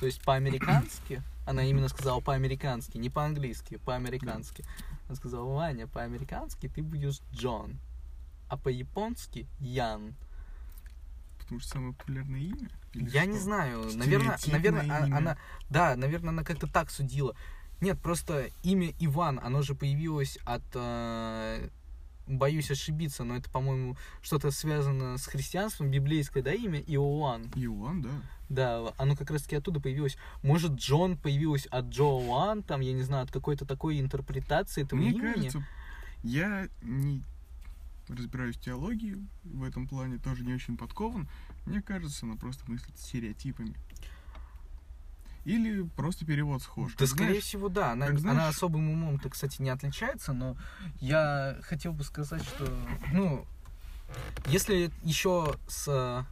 То 0.00 0.06
есть 0.06 0.22
по-американски, 0.22 1.22
она 1.46 1.62
именно 1.64 1.88
сказала 1.88 2.20
по-американски, 2.20 2.96
не 2.96 3.10
по-английски, 3.10 3.76
по-американски. 3.76 4.64
Она 5.06 5.16
сказала, 5.16 5.44
Ваня, 5.52 5.86
по-американски 5.86 6.68
ты 6.68 6.82
будешь 6.82 7.20
Джон, 7.32 7.78
а 8.48 8.56
по-японски 8.56 9.46
Ян. 9.58 10.14
потому 11.38 11.60
что 11.60 11.70
самое 11.70 11.92
популярное 11.94 12.40
имя? 12.40 12.70
Или 12.94 13.08
Я 13.10 13.24
не 13.24 13.34
что? 13.34 13.44
знаю. 13.44 13.84
Наверное, 13.94 14.38
наверное, 14.46 14.82
а- 15.02 15.06
имя. 15.06 15.16
она. 15.16 15.38
Да, 15.68 15.96
наверное, 15.96 16.30
она 16.30 16.44
как-то 16.44 16.66
так 16.66 16.90
судила. 16.90 17.34
Нет, 17.80 17.98
просто 18.00 18.48
имя 18.62 18.92
Иван, 18.98 19.40
оно 19.42 19.62
же 19.62 19.74
появилось 19.74 20.38
от. 20.44 20.62
э, 20.74 21.68
боюсь 22.26 22.70
ошибиться, 22.70 23.24
но 23.24 23.36
это, 23.36 23.50
по-моему, 23.50 23.96
что-то 24.22 24.50
связано 24.52 25.16
с 25.18 25.26
христианством, 25.26 25.90
библейское, 25.90 26.42
да, 26.42 26.52
имя 26.52 26.80
Иоанн. 26.80 27.50
Иоанн, 27.56 28.02
да. 28.02 28.10
Да, 28.48 28.92
оно 28.98 29.16
как 29.16 29.30
раз 29.30 29.42
таки 29.42 29.56
оттуда 29.56 29.80
появилось. 29.80 30.16
Может, 30.42 30.72
Джон 30.72 31.16
появилось 31.16 31.66
от 31.66 31.86
Джоан, 31.86 32.62
там, 32.62 32.80
я 32.82 32.92
не 32.92 33.02
знаю, 33.02 33.24
от 33.24 33.32
какой-то 33.32 33.64
такой 33.64 33.98
интерпретации 34.00 34.82
этого 34.84 34.98
Мне 35.00 35.10
имени. 35.10 35.20
кажется, 35.34 35.66
я 36.22 36.68
не 36.82 37.22
разбираюсь 38.16 38.56
в 38.56 38.60
теологии 38.60 39.16
в 39.44 39.62
этом 39.62 39.86
плане, 39.86 40.18
тоже 40.18 40.44
не 40.44 40.54
очень 40.54 40.76
подкован. 40.76 41.28
Мне 41.66 41.82
кажется, 41.82 42.26
она 42.26 42.36
просто 42.36 42.70
мыслит 42.70 42.98
стереотипами. 42.98 43.74
Или 45.44 45.82
просто 45.96 46.26
перевод 46.26 46.62
схож. 46.62 46.92
Да, 46.92 46.98
Как 46.98 47.08
скорее 47.08 47.28
знаешь, 47.30 47.44
всего, 47.44 47.68
да. 47.68 47.92
Она, 47.92 48.06
как 48.06 48.16
она 48.18 48.32
знаешь- 48.34 48.56
особым 48.56 48.90
умом-то, 48.90 49.30
кстати, 49.30 49.62
не 49.62 49.70
отличается, 49.70 50.32
но 50.32 50.56
я 51.00 51.56
хотел 51.62 51.92
бы 51.92 52.04
сказать, 52.04 52.42
что, 52.42 52.76
ну, 53.12 53.46
если 54.46 54.90
еще 55.02 55.54
с 55.66 55.88
э, 55.88 56.24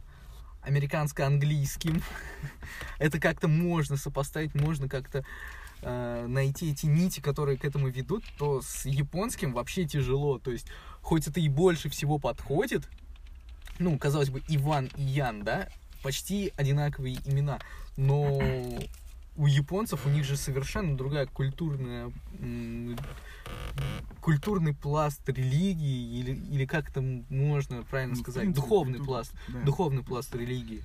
американско-английским 0.61 2.03
это 2.99 3.19
как-то 3.19 3.47
можно 3.47 3.97
сопоставить, 3.97 4.53
можно 4.53 4.87
как-то 4.87 5.25
э, 5.81 6.25
найти 6.27 6.71
эти 6.71 6.85
нити, 6.85 7.19
которые 7.19 7.57
к 7.57 7.65
этому 7.65 7.89
ведут, 7.89 8.23
то 8.37 8.61
с 8.61 8.85
японским 8.85 9.53
вообще 9.53 9.85
тяжело. 9.85 10.39
То 10.39 10.51
есть, 10.51 10.67
хоть 11.01 11.27
это 11.27 11.39
и 11.39 11.49
больше 11.49 11.89
всего 11.89 12.17
подходит, 12.17 12.87
ну, 13.79 13.97
казалось 13.97 14.29
бы, 14.29 14.41
Иван 14.47 14.89
и 14.95 15.03
Ян, 15.03 15.43
да, 15.43 15.69
почти 16.03 16.53
одинаковые 16.55 17.17
имена, 17.25 17.59
но 17.97 18.39
у 19.39 19.47
японцев 19.47 20.05
у 20.05 20.09
них 20.09 20.25
же 20.25 20.35
совершенно 20.35 20.97
другая 20.97 21.25
культурная 21.25 22.11
культурный 24.19 24.75
пласт 24.75 25.21
религии 25.29 26.19
или 26.19 26.33
или 26.33 26.65
как 26.65 26.89
это 26.89 27.01
можно 27.29 27.83
правильно 27.83 28.15
ну, 28.15 28.21
сказать 28.21 28.43
принципе, 28.43 28.61
духовный 28.61 28.99
пласт 28.99 29.33
да. 29.47 29.61
духовный 29.61 30.03
пласт 30.03 30.35
религии 30.35 30.83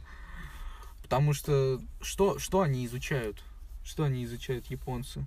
потому 1.03 1.33
что 1.33 1.81
что 2.01 2.39
что 2.39 2.61
они 2.61 2.87
изучают 2.87 3.43
что 3.85 4.05
они 4.05 4.25
изучают 4.25 4.67
японцы 4.67 5.25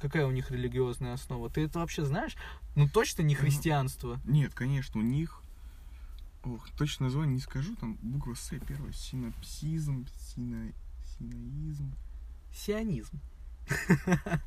какая 0.00 0.26
у 0.26 0.30
них 0.30 0.50
религиозная 0.50 1.12
основа 1.14 1.48
ты 1.50 1.62
это 1.62 1.78
вообще 1.78 2.04
знаешь 2.04 2.36
ну 2.74 2.88
точно 2.88 3.22
не 3.22 3.34
христианство 3.34 4.20
Нет, 4.24 4.52
конечно, 4.54 5.00
у 5.00 5.04
них... 5.04 5.40
Ох, 6.42 6.68
точно 6.76 7.06
название 7.06 7.36
не 7.36 7.40
скажу, 7.40 7.74
там 7.76 7.96
буква 8.02 8.34
С 8.34 8.50
первая. 8.66 8.92
Синопсизм, 8.92 10.06
сино... 10.18 10.72
синоизм. 11.18 11.94
сионизм 12.52 13.20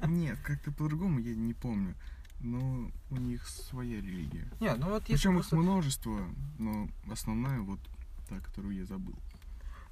Нет, 0.06 0.38
как-то 0.44 0.72
по-другому 0.72 1.20
я 1.20 1.34
не 1.36 1.54
помню. 1.54 1.96
Но 2.40 2.92
у 3.10 3.16
них 3.16 3.48
своя 3.48 4.00
религия. 4.00 4.48
не 4.60 4.76
ну 4.76 4.90
вот 4.90 5.06
Причем 5.06 5.32
их 5.32 5.38
просто- 5.38 5.56
множество, 5.56 6.22
но 6.60 6.88
основная 7.10 7.62
вот 7.62 7.80
та, 8.30 8.40
которую 8.42 8.76
я 8.76 8.86
забыл. 8.86 9.16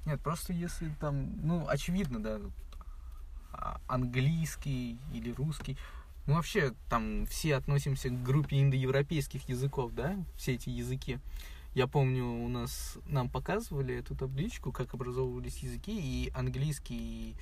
Нет, 0.04 0.20
просто 0.20 0.52
если 0.52 0.90
там, 1.00 1.44
ну, 1.44 1.66
очевидно, 1.68 2.22
да, 2.22 2.40
английский 3.86 4.98
или 5.12 5.32
русский. 5.32 5.76
Мы 6.26 6.34
вообще 6.34 6.72
там 6.88 7.26
все 7.26 7.54
относимся 7.54 8.08
к 8.08 8.22
группе 8.22 8.60
индоевропейских 8.60 9.48
языков, 9.48 9.92
да, 9.94 10.16
все 10.36 10.54
эти 10.54 10.70
языки. 10.70 11.18
Я 11.74 11.86
помню, 11.86 12.24
у 12.24 12.48
нас 12.48 12.96
нам 13.06 13.28
показывали 13.28 13.94
эту 13.96 14.16
табличку, 14.16 14.72
как 14.72 14.94
образовывались 14.94 15.58
языки, 15.58 15.92
и 15.92 16.32
английский, 16.34 16.96
и 16.96 17.34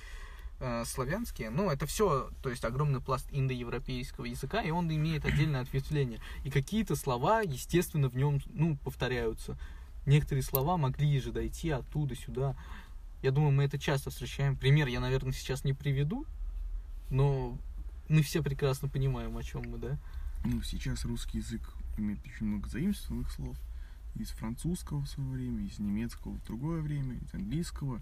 э, 0.59 0.83
славянский. 0.85 1.47
Ну, 1.47 1.69
это 1.69 1.85
все, 1.85 2.29
то 2.43 2.49
есть 2.49 2.65
огромный 2.65 2.99
пласт 2.99 3.27
индоевропейского 3.31 4.25
языка, 4.25 4.61
и 4.61 4.71
он 4.71 4.93
имеет 4.93 5.25
отдельное 5.25 5.61
ответвление. 5.61 6.19
И 6.43 6.51
какие-то 6.51 6.97
слова, 6.97 7.41
естественно, 7.41 8.09
в 8.09 8.17
нем, 8.17 8.41
ну, 8.49 8.75
повторяются. 8.83 9.57
Некоторые 10.05 10.43
слова 10.43 10.77
могли 10.77 11.19
же 11.19 11.31
дойти 11.31 11.69
оттуда 11.71 12.15
сюда. 12.15 12.55
Я 13.25 13.31
думаю, 13.31 13.51
мы 13.53 13.63
это 13.63 13.79
часто 13.79 14.11
встречаем. 14.11 14.55
Пример 14.55 14.85
я, 14.85 14.99
наверное, 14.99 15.31
сейчас 15.31 15.63
не 15.63 15.73
приведу, 15.73 16.27
но 17.09 17.57
мы 18.07 18.21
все 18.21 18.43
прекрасно 18.43 18.87
понимаем, 18.87 19.35
о 19.35 19.41
чем 19.41 19.63
мы, 19.63 19.79
да? 19.79 19.97
Ну, 20.43 20.61
сейчас 20.61 21.05
русский 21.05 21.39
язык 21.39 21.73
имеет 21.97 22.19
очень 22.23 22.45
много 22.45 22.69
заимствованных 22.69 23.31
слов. 23.31 23.57
Из 24.13 24.29
французского 24.29 24.99
в 24.99 25.07
свое 25.07 25.27
время, 25.27 25.65
из 25.65 25.79
немецкого 25.79 26.33
в 26.33 26.45
другое 26.45 26.83
время, 26.83 27.15
из 27.15 27.33
английского. 27.33 27.99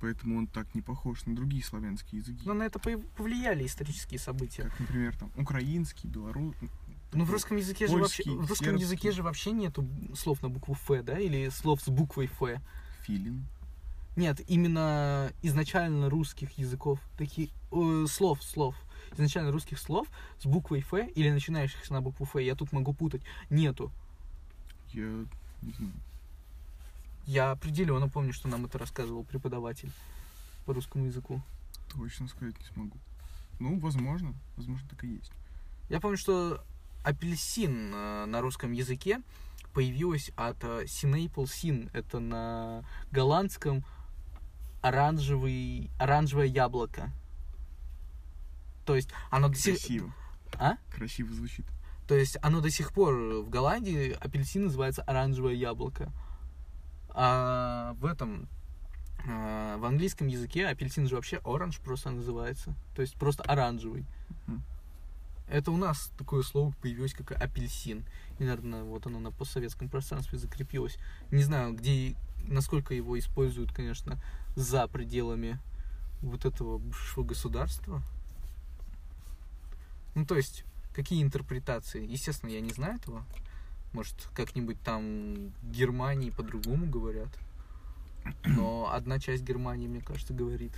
Поэтому 0.00 0.38
он 0.38 0.46
так 0.46 0.74
не 0.74 0.80
похож 0.80 1.26
на 1.26 1.36
другие 1.36 1.62
славянские 1.62 2.22
языки. 2.22 2.40
Но 2.46 2.54
на 2.54 2.62
это 2.62 2.78
пов- 2.78 3.06
повлияли 3.18 3.66
исторические 3.66 4.18
события. 4.18 4.62
Как, 4.62 4.80
например, 4.80 5.14
там, 5.14 5.30
украинский, 5.36 6.08
белорусский. 6.08 6.70
Ну, 7.12 7.26
в 7.26 7.30
русском 7.30 7.58
языке 7.58 7.86
же 7.86 7.98
вообще, 7.98 8.22
Польский, 8.22 8.34
в 8.34 8.48
русском 8.48 8.64
сербский. 8.64 8.82
языке 8.82 9.12
же 9.12 9.22
вообще 9.22 9.50
нету 9.50 9.86
слов 10.16 10.40
на 10.40 10.48
букву 10.48 10.72
Ф, 10.72 11.04
да, 11.04 11.18
или 11.18 11.50
слов 11.50 11.82
с 11.82 11.88
буквой 11.88 12.30
Ф. 12.40 12.62
Филин. 13.02 13.44
Нет, 14.16 14.40
именно 14.48 15.32
изначально 15.42 16.08
русских 16.08 16.56
языков, 16.58 17.00
таких 17.18 17.50
э, 17.72 18.06
слов, 18.08 18.42
слов, 18.42 18.76
изначально 19.12 19.50
русских 19.50 19.78
слов 19.78 20.06
с 20.38 20.46
буквой 20.46 20.80
Ф 20.80 20.94
или 21.14 21.30
начинающихся 21.30 21.92
на 21.92 22.00
букву 22.00 22.24
Ф, 22.24 22.36
я 22.36 22.54
тут 22.54 22.72
могу 22.72 22.92
путать, 22.92 23.22
нету. 23.50 23.90
Я 24.92 25.26
не 25.62 25.72
знаю. 25.72 25.92
Я 27.26 27.50
определенно 27.52 28.08
помню, 28.08 28.32
что 28.32 28.48
нам 28.48 28.66
это 28.66 28.78
рассказывал 28.78 29.24
преподаватель 29.24 29.90
по 30.66 30.74
русскому 30.74 31.06
языку. 31.06 31.40
Точно 31.92 32.28
сказать 32.28 32.58
не 32.58 32.66
смогу. 32.66 32.98
Ну, 33.58 33.78
возможно. 33.78 34.34
Возможно, 34.56 34.88
так 34.88 35.02
и 35.04 35.08
есть. 35.08 35.32
Я 35.88 36.00
помню, 36.00 36.18
что 36.18 36.62
апельсин 37.02 37.92
э, 37.94 38.24
на 38.26 38.40
русском 38.40 38.72
языке 38.72 39.20
появилось 39.72 40.30
от 40.36 40.62
э, 40.62 40.86
синейпл 40.86 41.46
син. 41.46 41.90
Это 41.92 42.20
на 42.20 42.84
голландском 43.10 43.84
оранжевый, 44.84 45.90
оранжевое 45.98 46.46
яблоко. 46.46 47.10
То 48.84 48.94
есть 48.94 49.08
оно 49.30 49.48
до 49.48 49.56
сих... 49.56 49.78
Красиво. 49.78 50.14
А? 50.58 50.74
Красиво 50.94 51.32
звучит. 51.32 51.64
То 52.06 52.14
есть 52.14 52.36
оно 52.42 52.60
до 52.60 52.70
сих 52.70 52.92
пор 52.92 53.14
в 53.14 53.48
Голландии 53.48 54.12
апельсин 54.20 54.64
называется 54.64 55.02
оранжевое 55.02 55.54
яблоко. 55.54 56.12
А 57.08 57.94
в 57.94 58.04
этом 58.04 58.46
а, 59.26 59.78
в 59.78 59.86
английском 59.86 60.26
языке 60.26 60.66
апельсин 60.66 61.08
же 61.08 61.14
вообще 61.14 61.40
оранж 61.44 61.78
просто 61.78 62.10
называется. 62.10 62.74
То 62.94 63.00
есть 63.00 63.14
просто 63.14 63.42
оранжевый. 63.42 64.04
Это 65.48 65.70
у 65.70 65.76
нас 65.78 66.10
такое 66.18 66.42
слово 66.42 66.74
появилось 66.82 67.14
как 67.14 67.32
апельсин. 67.32 68.04
И, 68.38 68.44
наверное, 68.44 68.82
вот 68.82 69.06
оно 69.06 69.18
на 69.18 69.30
постсоветском 69.30 69.88
пространстве 69.88 70.38
закрепилось. 70.38 70.98
Не 71.30 71.42
знаю, 71.42 71.72
где 71.74 72.16
насколько 72.48 72.94
его 72.94 73.18
используют, 73.18 73.72
конечно, 73.72 74.20
за 74.56 74.86
пределами 74.86 75.58
вот 76.22 76.44
этого 76.44 76.78
бывшего 76.78 77.24
государства. 77.24 78.02
Ну, 80.14 80.24
то 80.24 80.36
есть, 80.36 80.64
какие 80.94 81.22
интерпретации? 81.22 82.06
Естественно, 82.06 82.50
я 82.50 82.60
не 82.60 82.70
знаю 82.70 82.96
этого. 82.96 83.24
Может, 83.92 84.28
как-нибудь 84.34 84.80
там 84.82 85.52
в 85.62 85.70
Германии 85.70 86.30
по-другому 86.30 86.86
говорят. 86.86 87.28
Но 88.44 88.90
одна 88.92 89.18
часть 89.18 89.44
Германии, 89.44 89.88
мне 89.88 90.00
кажется, 90.00 90.34
говорит. 90.34 90.72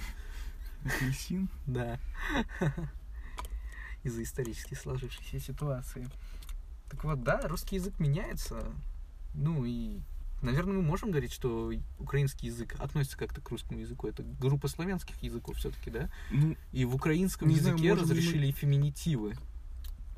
Апельсин. 0.84 1.48
Да. 1.66 1.98
Из-за 4.04 4.22
исторически 4.22 4.74
сложившейся 4.74 5.40
ситуации. 5.40 6.08
Так 6.90 7.04
вот, 7.04 7.22
да, 7.22 7.40
русский 7.44 7.76
язык 7.76 7.98
меняется. 7.98 8.72
Ну 9.34 9.64
и, 9.64 10.00
наверное, 10.42 10.74
мы 10.76 10.82
можем 10.82 11.10
говорить, 11.10 11.32
что 11.32 11.72
украинский 11.98 12.46
язык 12.48 12.74
относится 12.78 13.16
как-то 13.16 13.40
к 13.40 13.48
русскому 13.50 13.80
языку. 13.80 14.06
Это 14.06 14.22
группа 14.22 14.68
славянских 14.68 15.22
языков 15.22 15.56
все-таки, 15.56 15.90
да? 15.90 16.10
Ну, 16.30 16.56
И 16.72 16.84
в 16.84 16.94
украинском 16.94 17.50
знаю, 17.50 17.74
языке 17.76 17.94
мы- 17.94 18.00
разрешили 18.00 18.46
и 18.48 18.52
феминитивы. 18.52 19.34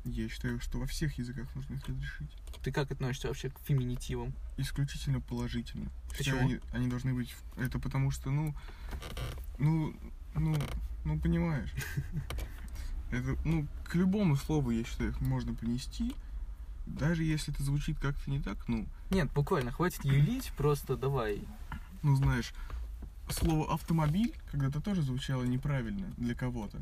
я 0.05 0.27
считаю, 0.29 0.59
что 0.59 0.77
во 0.79 0.85
всех 0.85 1.17
языках 1.17 1.47
нужно 1.55 1.75
их 1.75 1.87
разрешить. 1.87 2.29
Ты 2.63 2.71
как 2.71 2.91
относишься 2.91 3.27
вообще 3.27 3.49
к 3.49 3.59
феминитивам? 3.59 4.33
Исключительно 4.57 5.21
положительно. 5.21 5.89
Почему? 6.17 6.37
Считаю, 6.39 6.41
Они, 6.45 6.59
они 6.73 6.87
должны 6.89 7.13
быть... 7.13 7.33
Это 7.57 7.79
потому 7.79 8.11
что, 8.11 8.31
ну... 8.31 8.53
Ну, 9.57 9.95
ну, 10.35 10.55
ну, 11.05 11.19
понимаешь. 11.19 11.71
Это, 13.11 13.35
ну, 13.45 13.67
к 13.85 13.95
любому 13.95 14.35
слову, 14.35 14.71
я 14.71 14.83
считаю, 14.83 15.09
их 15.11 15.21
можно 15.21 15.53
принести. 15.53 16.13
Даже 16.97 17.23
если 17.23 17.53
это 17.53 17.63
звучит 17.63 17.99
как-то 17.99 18.29
не 18.29 18.39
так, 18.41 18.67
ну, 18.67 18.85
Нет, 19.09 19.31
буквально, 19.33 19.71
хватит 19.71 20.03
юлить, 20.05 20.51
просто 20.57 20.95
давай. 20.97 21.41
ну, 22.03 22.15
знаешь, 22.15 22.53
слово 23.29 23.71
автомобиль 23.73 24.33
когда-то 24.51 24.81
тоже 24.81 25.01
звучало 25.01 25.43
неправильно 25.43 26.07
для 26.17 26.35
кого-то. 26.35 26.81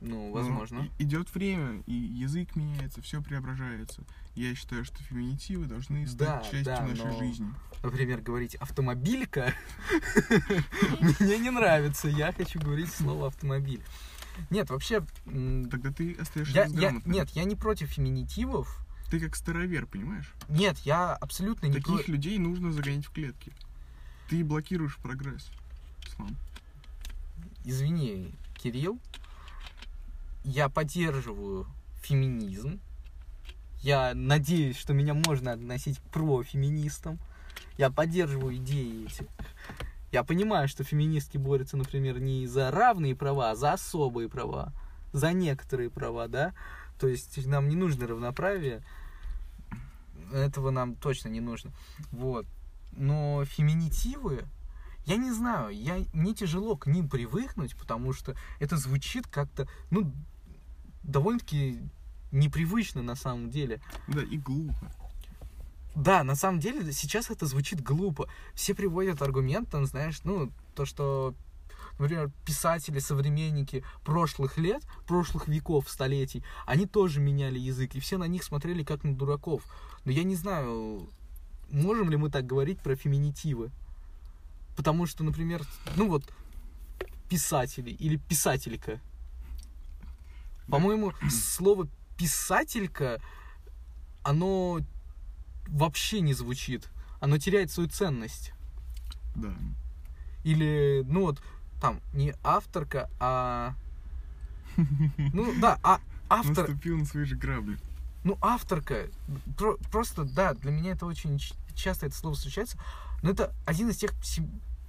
Ну, 0.00 0.28
Но 0.28 0.32
возможно. 0.32 0.88
и- 0.98 1.02
идет 1.02 1.34
время, 1.34 1.82
и 1.86 1.92
язык 1.92 2.54
меняется, 2.54 3.02
все 3.02 3.20
преображается. 3.20 4.02
Я 4.36 4.54
считаю, 4.54 4.84
что 4.84 5.02
феминитивы 5.02 5.66
должны 5.66 6.06
Да, 6.06 6.40
стать 6.40 6.42
частью 6.44 6.64
да, 6.64 6.82
нашей 6.86 7.04
но- 7.12 7.18
жизни. 7.18 7.48
Например, 7.82 8.20
говорить 8.20 8.54
автомобилька 8.56 9.52
мне 11.20 11.38
не 11.38 11.50
нравится. 11.50 12.08
Я 12.08 12.32
хочу 12.32 12.60
говорить 12.60 12.92
слово 12.92 13.26
автомобиль. 13.28 13.82
Нет, 14.50 14.70
вообще, 14.70 15.04
Тогда 15.24 15.90
ты 15.90 16.14
остаешься 16.14 16.54
я, 16.54 16.64
я, 16.66 17.00
нет, 17.04 17.30
я 17.30 17.44
не 17.44 17.56
против 17.56 17.90
феминитивов. 17.90 18.84
Ты 19.10 19.20
как 19.20 19.36
старовер, 19.36 19.86
понимаешь? 19.86 20.32
Нет, 20.48 20.78
я 20.80 21.14
абсолютно 21.14 21.66
не 21.66 21.72
Таких 21.72 22.08
людей 22.08 22.38
нужно 22.38 22.72
загонять 22.72 23.06
в 23.06 23.10
клетки. 23.10 23.52
Ты 24.28 24.44
блокируешь 24.44 24.96
прогресс. 24.98 25.50
Ислам. 26.06 26.36
Извини, 27.64 28.34
Кирилл, 28.54 29.00
я 30.44 30.68
поддерживаю 30.68 31.66
феминизм. 32.02 32.80
Я 33.80 34.12
надеюсь, 34.14 34.76
что 34.76 34.92
меня 34.92 35.14
можно 35.14 35.52
относить 35.52 35.98
к 35.98 36.02
профеминистам. 36.10 37.18
Я 37.76 37.90
поддерживаю 37.90 38.56
идеи 38.56 39.06
эти. 39.06 39.26
Я 40.10 40.24
понимаю, 40.24 40.68
что 40.68 40.84
феминистки 40.84 41.36
борются, 41.36 41.76
например, 41.76 42.18
не 42.18 42.46
за 42.46 42.70
равные 42.70 43.14
права, 43.14 43.50
а 43.50 43.56
за 43.56 43.72
особые 43.74 44.28
права. 44.28 44.72
За 45.12 45.32
некоторые 45.32 45.90
права, 45.90 46.28
да? 46.28 46.54
То 46.98 47.08
есть 47.08 47.46
нам 47.46 47.68
не 47.68 47.76
нужно 47.76 48.06
равноправие. 48.06 48.82
Этого 50.32 50.70
нам 50.70 50.94
точно 50.94 51.28
не 51.28 51.40
нужно. 51.40 51.72
Вот. 52.10 52.46
Но 52.92 53.44
феминитивы, 53.44 54.44
я 55.06 55.16
не 55.16 55.30
знаю, 55.30 55.70
я, 55.70 55.98
мне 56.12 56.34
тяжело 56.34 56.76
к 56.76 56.86
ним 56.86 57.08
привыкнуть, 57.08 57.76
потому 57.76 58.12
что 58.12 58.34
это 58.60 58.76
звучит 58.76 59.26
как-то, 59.26 59.68
ну, 59.90 60.12
довольно-таки 61.02 61.80
непривычно 62.32 63.02
на 63.02 63.14
самом 63.14 63.50
деле. 63.50 63.80
Да, 64.08 64.22
и 64.22 64.36
глупо. 64.38 64.90
Да, 65.98 66.22
на 66.22 66.36
самом 66.36 66.60
деле 66.60 66.92
сейчас 66.92 67.28
это 67.28 67.46
звучит 67.46 67.82
глупо. 67.82 68.28
Все 68.54 68.72
приводят 68.72 69.20
аргумент, 69.20 69.68
там, 69.68 69.84
знаешь, 69.84 70.20
ну, 70.22 70.52
то, 70.76 70.84
что, 70.84 71.34
например, 71.98 72.30
писатели, 72.44 73.00
современники 73.00 73.84
прошлых 74.04 74.58
лет, 74.58 74.84
прошлых 75.08 75.48
веков, 75.48 75.90
столетий, 75.90 76.44
они 76.66 76.86
тоже 76.86 77.18
меняли 77.18 77.58
язык, 77.58 77.96
и 77.96 78.00
все 78.00 78.16
на 78.16 78.28
них 78.28 78.44
смотрели 78.44 78.84
как 78.84 79.02
на 79.02 79.12
дураков. 79.12 79.64
Но 80.04 80.12
я 80.12 80.22
не 80.22 80.36
знаю, 80.36 81.10
можем 81.68 82.10
ли 82.10 82.16
мы 82.16 82.30
так 82.30 82.46
говорить 82.46 82.78
про 82.78 82.94
феминитивы. 82.94 83.72
Потому 84.76 85.04
что, 85.04 85.24
например, 85.24 85.66
ну 85.96 86.08
вот, 86.08 86.22
писатели 87.28 87.90
или 87.90 88.18
писателька. 88.18 89.00
По-моему, 90.68 91.12
слово 91.28 91.88
писателька, 92.16 93.20
оно 94.22 94.78
вообще 95.68 96.20
не 96.20 96.34
звучит. 96.34 96.88
Оно 97.20 97.38
теряет 97.38 97.70
свою 97.70 97.88
ценность. 97.88 98.52
Да. 99.34 99.54
Или, 100.44 101.02
ну 101.06 101.22
вот, 101.22 101.42
там, 101.80 102.00
не 102.12 102.34
авторка, 102.42 103.10
а... 103.20 103.74
Ну, 105.16 105.52
да, 105.60 105.78
а 105.82 106.00
автор... 106.28 106.68
Наступил 106.68 106.98
на 106.98 107.04
свои 107.04 107.24
же 107.24 107.36
грабли. 107.36 107.78
Ну, 108.24 108.38
авторка, 108.40 109.08
про- 109.56 109.76
просто, 109.90 110.24
да, 110.24 110.54
для 110.54 110.70
меня 110.70 110.92
это 110.92 111.06
очень 111.06 111.40
часто 111.74 112.06
это 112.06 112.16
слово 112.16 112.36
встречается, 112.36 112.78
но 113.22 113.30
это 113.30 113.54
один 113.66 113.90
из 113.90 113.96
тех 113.96 114.12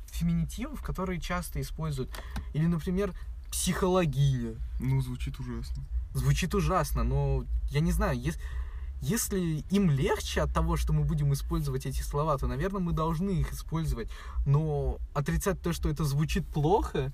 феминитивов, 0.07 0.81
которые 0.81 1.19
часто 1.19 1.61
используют. 1.61 2.11
Или, 2.53 2.65
например, 2.65 3.13
психологиня. 3.51 4.55
Ну, 4.79 5.01
звучит 5.01 5.39
ужасно. 5.39 5.83
Звучит 6.13 6.55
ужасно, 6.55 7.03
но 7.03 7.45
я 7.69 7.79
не 7.79 7.91
знаю, 7.91 8.19
ес- 8.19 8.39
если 9.01 9.63
им 9.69 9.89
легче 9.89 10.41
от 10.41 10.53
того, 10.53 10.75
что 10.75 10.93
мы 10.93 11.03
будем 11.03 11.31
использовать 11.33 11.85
эти 11.85 12.01
слова, 12.01 12.37
то, 12.37 12.47
наверное, 12.47 12.81
мы 12.81 12.91
должны 12.91 13.31
их 13.31 13.53
использовать. 13.53 14.09
Но 14.45 14.99
отрицать 15.13 15.61
то, 15.61 15.73
что 15.73 15.89
это 15.89 16.03
звучит 16.03 16.45
плохо, 16.47 17.13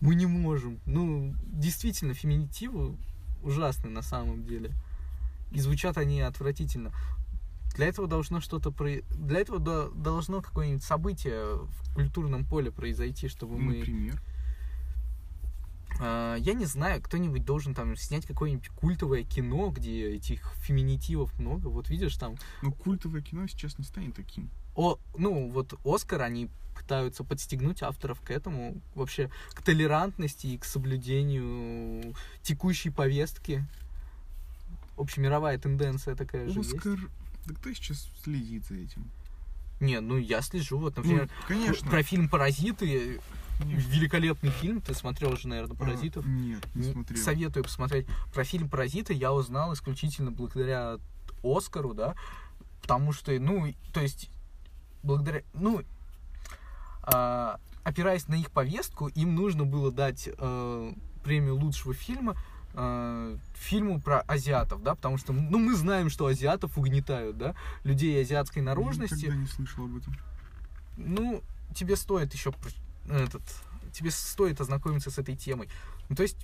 мы 0.00 0.14
не 0.14 0.26
можем. 0.26 0.80
Ну, 0.86 1.34
действительно, 1.46 2.14
феминитивы 2.14 2.96
ужасны 3.42 3.90
на 3.90 4.02
самом 4.02 4.44
деле. 4.44 4.70
И 5.52 5.60
звучат 5.60 5.98
они 5.98 6.20
отвратительно. 6.20 6.92
Для 7.76 7.86
этого 7.86 8.08
должно 8.08 8.40
что-то 8.40 8.70
про... 8.70 9.02
Для 9.10 9.40
этого 9.40 9.58
до- 9.58 9.90
должно 9.90 10.40
какое-нибудь 10.40 10.84
событие 10.84 11.56
в 11.56 11.94
культурном 11.94 12.44
поле 12.44 12.70
произойти, 12.70 13.28
чтобы 13.28 13.58
мы... 13.58 13.78
Например. 13.78 14.20
А, 16.00 16.36
Я 16.36 16.54
не 16.54 16.66
знаю, 16.66 17.00
кто-нибудь 17.02 17.44
должен 17.44 17.74
там 17.74 17.96
снять 17.96 18.26
какое-нибудь 18.26 18.68
культовое 18.68 19.22
кино, 19.22 19.70
где 19.70 20.14
этих 20.14 20.52
феминитивов 20.56 21.38
много. 21.38 21.68
Вот 21.68 21.88
видишь 21.88 22.16
там, 22.16 22.36
Но 22.62 22.72
культовое 22.72 23.22
кино 23.22 23.46
сейчас 23.46 23.78
не 23.78 23.84
станет 23.84 24.14
таким. 24.14 24.50
о, 24.74 24.98
ну 25.16 25.50
вот 25.50 25.74
Оскар, 25.84 26.22
они 26.22 26.48
пытаются 26.76 27.22
подстегнуть 27.22 27.82
авторов 27.82 28.20
к 28.20 28.30
этому, 28.30 28.80
вообще 28.94 29.30
к 29.52 29.62
толерантности 29.62 30.48
и 30.48 30.58
к 30.58 30.64
соблюдению 30.64 32.14
текущей 32.42 32.90
повестки. 32.90 33.64
Общемировая 34.96 35.56
тенденция 35.58 36.14
такая 36.16 36.48
же. 36.48 36.60
Оскар... 36.60 36.98
Да 37.46 37.54
кто 37.54 37.72
сейчас 37.72 38.08
следит 38.22 38.64
за 38.66 38.74
этим? 38.74 39.10
Не, 39.80 40.00
ну 40.00 40.16
я 40.16 40.40
слежу, 40.40 40.78
вот, 40.78 40.96
например, 40.96 41.28
ну, 41.28 41.46
конечно. 41.46 41.90
про 41.90 42.02
фильм 42.02 42.28
«Паразиты». 42.28 43.20
Великолепный 43.60 44.50
фильм, 44.50 44.80
ты 44.80 44.94
смотрел 44.94 45.36
же, 45.36 45.48
наверное, 45.48 45.74
А, 45.74 45.78
«Паразитов». 45.78 46.26
нет, 46.26 46.64
не 46.74 46.92
смотрел. 46.92 47.22
Советую 47.22 47.64
посмотреть. 47.64 48.06
Про 48.32 48.44
фильм 48.44 48.68
«Паразиты» 48.68 49.12
я 49.12 49.32
узнал 49.32 49.72
исключительно 49.74 50.30
благодаря 50.30 50.98
Оскару, 51.42 51.94
да, 51.94 52.14
потому 52.82 53.12
что, 53.12 53.38
ну, 53.38 53.72
то 53.92 54.00
есть, 54.00 54.30
благодаря, 55.02 55.42
ну, 55.52 55.82
а, 57.02 57.60
опираясь 57.84 58.28
на 58.28 58.34
их 58.34 58.50
повестку, 58.50 59.08
им 59.08 59.34
нужно 59.34 59.64
было 59.64 59.92
дать 59.92 60.26
э, 60.26 60.92
премию 61.22 61.56
лучшего 61.56 61.92
фильма 61.94 62.34
э, 62.72 63.36
фильму 63.54 64.00
про 64.00 64.20
азиатов, 64.22 64.82
да, 64.82 64.94
потому 64.94 65.18
что, 65.18 65.32
ну, 65.32 65.58
мы 65.58 65.74
знаем, 65.74 66.10
что 66.10 66.26
азиатов 66.26 66.76
угнетают, 66.78 67.36
да, 67.36 67.54
людей 67.84 68.20
азиатской 68.20 68.62
Я 68.62 68.66
наружности. 68.66 69.26
Никогда 69.26 69.36
не 69.36 69.46
слышал 69.46 69.84
об 69.84 69.96
этом. 69.96 70.16
Ну, 70.96 71.42
тебе 71.74 71.96
стоит 71.96 72.32
еще 72.32 72.52
этот, 73.08 73.42
тебе 73.92 74.10
стоит 74.10 74.60
ознакомиться 74.60 75.10
с 75.10 75.18
этой 75.18 75.36
темой. 75.36 75.68
Ну, 76.08 76.16
то 76.16 76.22
есть, 76.22 76.36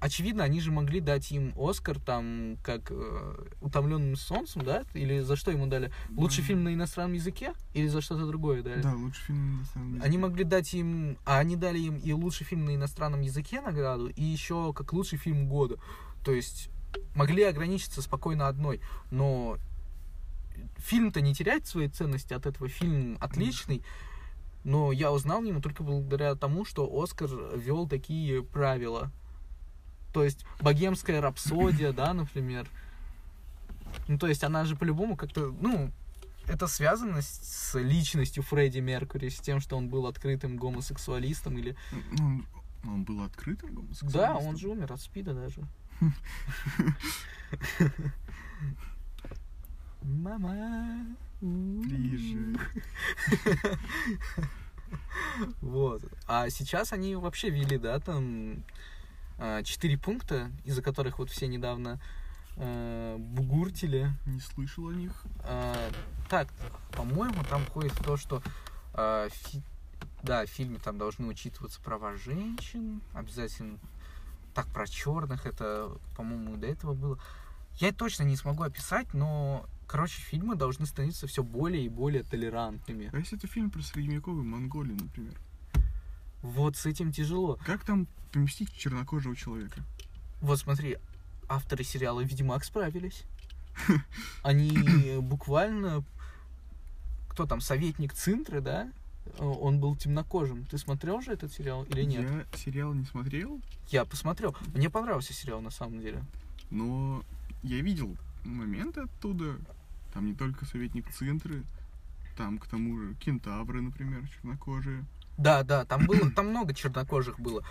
очевидно, 0.00 0.44
они 0.44 0.60
же 0.60 0.70
могли 0.70 1.00
дать 1.00 1.30
им 1.32 1.54
Оскар 1.56 1.98
там 1.98 2.58
как 2.62 2.90
э, 2.90 3.48
утомленным 3.60 4.16
солнцем, 4.16 4.62
да? 4.64 4.84
Или 4.94 5.20
за 5.20 5.36
что 5.36 5.50
ему 5.50 5.66
дали? 5.66 5.90
Лучший 6.10 6.42
Да. 6.42 6.48
фильм 6.48 6.64
на 6.64 6.74
иностранном 6.74 7.14
языке? 7.14 7.54
Или 7.74 7.88
за 7.88 8.00
что-то 8.00 8.26
другое 8.26 8.62
дали? 8.62 8.82
Да, 8.82 8.94
лучший 8.94 9.24
фильм 9.26 9.58
на 9.60 9.64
самом 9.66 9.92
деле. 9.92 10.04
Они 10.04 10.18
могли 10.18 10.44
дать 10.44 10.74
им, 10.74 11.18
а 11.24 11.38
они 11.38 11.56
дали 11.56 11.78
им 11.78 11.96
и 11.96 12.12
лучший 12.12 12.44
фильм 12.44 12.64
на 12.66 12.74
иностранном 12.74 13.22
языке 13.22 13.60
награду, 13.60 14.08
и 14.08 14.22
еще 14.22 14.72
как 14.72 14.92
лучший 14.92 15.18
фильм 15.18 15.48
года. 15.48 15.78
То 16.24 16.32
есть 16.32 16.68
могли 17.14 17.42
ограничиться 17.44 18.02
спокойно 18.02 18.48
одной, 18.48 18.80
но 19.10 19.58
фильм-то 20.78 21.20
не 21.20 21.34
теряет 21.34 21.66
своей 21.66 21.88
ценности 21.88 22.32
от 22.32 22.46
этого. 22.46 22.68
Фильм 22.68 23.16
отличный, 23.20 23.82
но 24.66 24.90
я 24.90 25.12
узнал 25.12 25.44
его 25.44 25.60
только 25.60 25.84
благодаря 25.84 26.34
тому, 26.34 26.64
что 26.64 26.90
Оскар 27.00 27.28
ввел 27.54 27.86
такие 27.88 28.42
правила. 28.42 29.12
То 30.12 30.24
есть 30.24 30.44
богемская 30.60 31.20
рапсодия, 31.20 31.92
да, 31.92 32.12
например. 32.12 32.68
Ну, 34.08 34.18
то 34.18 34.26
есть 34.26 34.42
она 34.42 34.64
же 34.64 34.74
по-любому 34.74 35.16
как-то, 35.16 35.54
ну, 35.60 35.92
это 36.48 36.66
связано 36.66 37.22
с, 37.22 37.78
личностью 37.78 38.42
Фредди 38.42 38.80
Меркьюри, 38.80 39.28
с 39.28 39.38
тем, 39.38 39.60
что 39.60 39.76
он 39.76 39.88
был 39.88 40.08
открытым 40.08 40.56
гомосексуалистом 40.56 41.56
или... 41.58 41.76
Ну, 42.18 42.42
Он, 42.82 42.92
он 42.92 43.04
был 43.04 43.22
открытым 43.22 43.68
Да, 43.70 43.76
гомосексуалистом? 43.76 44.46
он 44.48 44.56
же 44.56 44.68
умер 44.68 44.92
от 44.92 45.00
спида 45.00 45.32
даже. 45.32 45.62
Мама. 50.02 51.16
Приезжай. 51.40 52.56
Вот. 55.60 56.02
А 56.26 56.48
сейчас 56.48 56.92
они 56.92 57.16
вообще 57.16 57.50
ввели, 57.50 57.76
да, 57.76 57.98
там 57.98 58.62
а, 59.38 59.62
четыре 59.62 59.98
пункта, 59.98 60.50
из-за 60.64 60.82
которых 60.82 61.18
вот 61.18 61.30
все 61.30 61.48
недавно 61.48 62.00
а, 62.56 63.16
бугуртили. 63.18 64.10
Не 64.26 64.40
слышал 64.40 64.88
о 64.88 64.92
них. 64.94 65.12
А, 65.40 65.74
так, 66.28 66.48
по-моему, 66.92 67.42
там 67.44 67.64
входит 67.64 67.92
в 67.92 68.04
то, 68.04 68.16
что 68.16 68.42
а, 68.94 69.28
фи- 69.28 69.62
да, 70.22 70.44
в 70.46 70.48
фильме 70.48 70.78
там 70.78 70.98
должны 70.98 71.26
учитываться 71.26 71.80
права 71.80 72.16
женщин, 72.16 73.00
обязательно. 73.12 73.78
Так, 74.54 74.66
про 74.68 74.86
черных, 74.86 75.44
это, 75.44 75.90
по-моему, 76.16 76.56
до 76.56 76.66
этого 76.66 76.94
было. 76.94 77.18
Я 77.74 77.92
точно 77.92 78.22
не 78.22 78.36
смогу 78.36 78.62
описать, 78.62 79.12
но, 79.12 79.66
короче, 79.86 80.20
фильмы 80.20 80.56
должны 80.56 80.86
становиться 80.86 81.26
все 81.26 81.42
более 81.42 81.84
и 81.84 81.88
более 81.88 82.22
толерантными. 82.22 83.10
А 83.12 83.18
если 83.18 83.38
это 83.38 83.46
фильм 83.46 83.70
про 83.70 83.82
средневековую 83.82 84.44
Монголию, 84.44 84.96
например? 85.00 85.34
Вот 86.42 86.76
с 86.76 86.86
этим 86.86 87.12
тяжело. 87.12 87.58
Как 87.64 87.84
там 87.84 88.06
поместить 88.32 88.72
чернокожего 88.72 89.34
человека? 89.34 89.82
Вот 90.40 90.58
смотри, 90.58 90.98
авторы 91.48 91.84
сериала 91.84 92.20
«Ведьмак» 92.20 92.64
справились. 92.64 93.24
Они 94.42 95.18
буквально... 95.20 96.04
Кто 97.28 97.46
там, 97.46 97.60
советник 97.60 98.14
Цинтры, 98.14 98.60
да? 98.60 98.90
Он 99.38 99.80
был 99.80 99.96
темнокожим. 99.96 100.64
Ты 100.66 100.78
смотрел 100.78 101.20
же 101.20 101.32
этот 101.32 101.52
сериал 101.52 101.84
или 101.84 102.04
нет? 102.04 102.30
Я 102.30 102.58
сериал 102.58 102.94
не 102.94 103.04
смотрел, 103.04 103.60
Я 103.90 104.04
посмотрел. 104.04 104.56
Мне 104.74 104.88
понравился 104.88 105.32
сериал 105.32 105.60
на 105.60 105.70
самом 105.70 106.00
деле. 106.00 106.24
но 106.70 107.22
я 107.62 107.80
видел 107.80 108.16
моменты 108.54 109.00
оттуда. 109.02 109.56
Там 110.12 110.26
не 110.26 110.34
только 110.34 110.64
советник 110.64 111.12
Цинтры, 111.12 111.62
там, 112.36 112.58
к 112.58 112.66
тому 112.66 112.98
же, 112.98 113.14
кентавры, 113.14 113.80
например, 113.82 114.28
чернокожие. 114.28 115.04
Да, 115.38 115.62
да, 115.62 115.84
там 115.84 116.06
было, 116.06 116.30
там 116.30 116.48
много 116.48 116.72
чернокожих 116.74 117.38
было. 117.38 117.62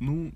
Ну, 0.00 0.32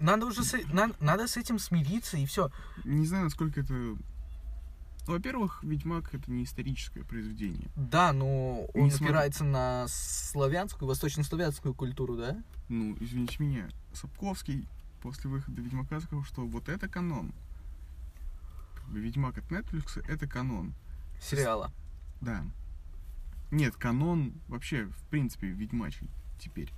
Надо 0.00 0.26
уже 0.26 0.42
с, 0.44 0.56
на- 0.72 0.92
надо 1.00 1.28
с 1.28 1.36
этим 1.36 1.58
смириться 1.58 2.16
и 2.16 2.26
все. 2.26 2.50
не 2.84 3.06
знаю, 3.06 3.24
насколько 3.24 3.60
это... 3.60 3.72
Ну, 3.74 5.14
во-первых, 5.14 5.62
Ведьмак— 5.64 6.10
это 6.14 6.30
не 6.30 6.44
историческое 6.44 7.02
произведение. 7.04 7.68
Да, 7.76 8.12
но 8.12 8.66
он 8.74 8.84
Не 8.84 8.90
смотр- 8.90 9.04
опирается 9.04 9.44
на 9.44 9.86
славянскую, 9.88 10.88
восточнославянскую 10.88 11.74
культуру, 11.74 12.16
да? 12.16 12.40
Ну, 12.68 12.96
извините 13.00 13.36
меня, 13.40 13.68
Сапковский 13.92 14.68
после 15.02 15.28
выхода 15.28 15.60
Ведьмака 15.60 16.00
сказал, 16.00 16.24
что 16.24 16.46
вот 16.46 16.68
это 16.68 16.88
канон. 16.88 17.32
Ведьмак 19.00 19.38
от 19.38 19.44
Netflix— 19.50 20.02
это 20.08 20.26
канон. 20.26 20.74
Сериала. 21.20 21.72
Да. 22.20 22.44
Нет, 23.50 23.76
канон 23.76 24.34
вообще, 24.48 24.86
в 24.86 25.02
принципе, 25.10 25.48
ведьмачий 25.48 26.08
теперь. 26.38 26.72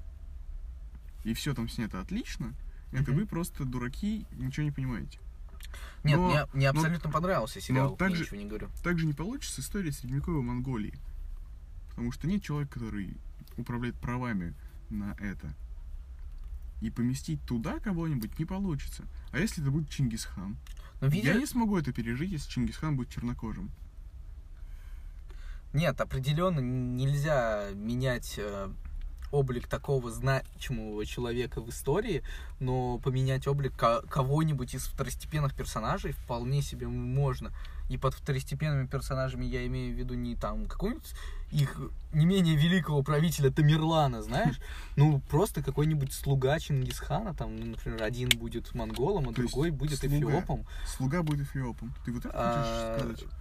И 1.24 1.32
все 1.34 1.54
там 1.54 1.68
снято 1.68 2.00
отлично. 2.00 2.54
Это 2.92 3.10
Мгм. 3.12 3.20
вы 3.20 3.26
просто 3.26 3.64
дураки, 3.64 4.26
ничего 4.32 4.64
не 4.64 4.70
понимаете. 4.72 5.18
Нет, 6.04 6.16
Но- 6.18 6.28
мне, 6.28 6.46
мне 6.52 6.72
но- 6.72 6.80
абсолютно 6.80 7.10
понравился 7.10 7.60
сериал, 7.60 7.92
я 7.92 7.96
также- 7.96 8.22
ничего 8.22 8.36
не 8.36 8.46
говорю. 8.46 8.68
Так 8.82 8.98
же 8.98 9.06
не 9.06 9.14
получится 9.14 9.60
история 9.60 9.90
средневековой 9.92 10.42
Монголии. 10.42 10.94
Потому 11.90 12.12
что 12.12 12.26
нет 12.26 12.42
человека, 12.42 12.74
который 12.74 13.16
управляет 13.56 13.94
правами 13.96 14.54
на 14.90 15.14
это. 15.18 15.54
И 16.82 16.90
поместить 16.90 17.40
туда 17.46 17.78
кого-нибудь 17.80 18.38
не 18.38 18.44
получится. 18.44 19.04
А 19.32 19.38
если 19.38 19.62
это 19.62 19.70
будет 19.70 19.88
Чингисхан? 19.88 20.56
Но 21.04 21.10
видишь, 21.10 21.34
Я 21.34 21.38
не 21.38 21.44
смогу 21.44 21.76
это 21.76 21.92
пережить, 21.92 22.32
если 22.32 22.50
Чингисхан 22.50 22.96
будет 22.96 23.10
чернокожим. 23.10 23.70
нет, 25.74 26.00
определенно 26.00 26.60
нельзя 26.60 27.72
менять 27.74 28.36
э, 28.38 28.70
облик 29.34 29.66
такого 29.68 30.10
значимого 30.10 31.04
человека 31.04 31.60
в 31.60 31.68
истории, 31.70 32.22
но 32.60 32.98
поменять 32.98 33.46
облик 33.48 33.76
ко- 33.76 34.02
кого-нибудь 34.08 34.74
из 34.74 34.84
второстепенных 34.86 35.54
персонажей 35.54 36.12
вполне 36.12 36.62
себе 36.62 36.86
можно. 36.86 37.50
И 37.90 37.98
под 37.98 38.14
второстепенными 38.14 38.86
персонажами 38.86 39.44
я 39.44 39.66
имею 39.66 39.94
в 39.94 39.98
виду 39.98 40.14
не 40.14 40.36
там 40.36 40.64
какой-нибудь 40.66 41.12
их 41.52 41.78
не 42.14 42.24
менее 42.24 42.56
великого 42.56 43.02
правителя 43.02 43.50
Тамерлана, 43.50 44.22
знаешь, 44.22 44.58
ну 44.96 45.20
просто 45.28 45.62
какой-нибудь 45.62 46.12
слуга 46.12 46.58
Чингисхана, 46.58 47.34
там, 47.34 47.54
ну, 47.56 47.66
например, 47.66 48.02
один 48.02 48.30
будет 48.30 48.74
монголом, 48.74 49.24
а 49.28 49.32
То 49.32 49.42
другой 49.42 49.70
будет 49.70 49.98
слуга. 49.98 50.16
эфиопом. 50.16 50.64
Слуга 50.96 51.22
будет 51.22 51.46
эфиопом. 51.46 51.92
Ты 52.06 52.12
вот 52.12 52.24
это 52.24 52.34
А, 52.34 52.96
хочешь 52.98 53.16
сказать? 53.18 53.34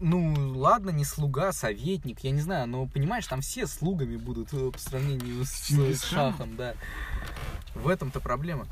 Ну, 0.00 0.34
ладно, 0.56 0.90
не 0.90 1.04
слуга, 1.04 1.52
советник, 1.52 2.20
я 2.20 2.30
не 2.30 2.40
знаю, 2.40 2.66
но 2.66 2.86
понимаешь, 2.86 3.26
там 3.26 3.40
все 3.40 3.66
слугами 3.66 4.16
будут 4.16 4.52
э, 4.52 4.70
по 4.70 4.78
сравнению 4.78 5.44
с, 5.44 5.50
с 5.50 5.66
Чингисханом? 5.68 6.32
шахом, 6.32 6.56
да. 6.56 6.74
В 7.74 7.88
этом-то 7.88 8.20
проблема. 8.20 8.66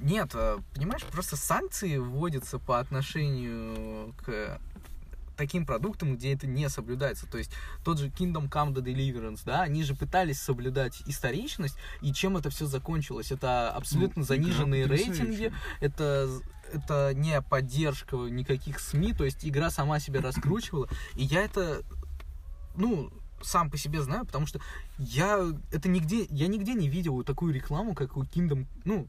Нет, 0.00 0.30
э, 0.34 0.58
понимаешь, 0.74 1.04
просто 1.04 1.36
санкции 1.36 1.98
вводятся 1.98 2.58
по 2.58 2.80
отношению 2.80 4.14
к 4.24 4.58
таким 5.36 5.66
продуктам, 5.66 6.16
где 6.16 6.32
это 6.34 6.46
не 6.46 6.68
соблюдается. 6.68 7.26
То 7.26 7.38
есть 7.38 7.52
тот 7.84 7.98
же 7.98 8.08
Kingdom 8.08 8.48
Come 8.50 8.74
The 8.74 8.82
Deliverance, 8.82 9.42
да, 9.44 9.62
они 9.62 9.82
же 9.84 9.94
пытались 9.94 10.40
соблюдать 10.40 11.02
историчность, 11.06 11.76
и 12.00 12.12
чем 12.12 12.36
это 12.36 12.50
все 12.50 12.66
закончилось? 12.66 13.30
Это 13.30 13.70
абсолютно 13.70 14.20
Ну, 14.20 14.26
заниженные 14.26 14.86
рейтинги, 14.86 15.52
это, 15.80 16.28
это 16.72 17.12
не 17.14 17.40
поддержка 17.42 18.16
никаких 18.16 18.80
СМИ, 18.80 19.12
то 19.12 19.24
есть 19.24 19.44
игра 19.44 19.70
сама 19.70 20.00
себя 20.00 20.20
раскручивала, 20.20 20.88
и 21.14 21.24
я 21.24 21.42
это, 21.42 21.82
ну, 22.76 23.10
сам 23.42 23.70
по 23.70 23.76
себе 23.76 24.02
знаю, 24.02 24.24
потому 24.24 24.46
что 24.46 24.60
я 24.98 25.44
это 25.72 25.88
нигде, 25.88 26.26
я 26.30 26.46
нигде 26.46 26.74
не 26.74 26.88
видел 26.88 27.22
такую 27.22 27.52
рекламу, 27.52 27.94
как 27.94 28.16
у 28.16 28.22
Kingdom, 28.24 28.66
ну, 28.84 29.06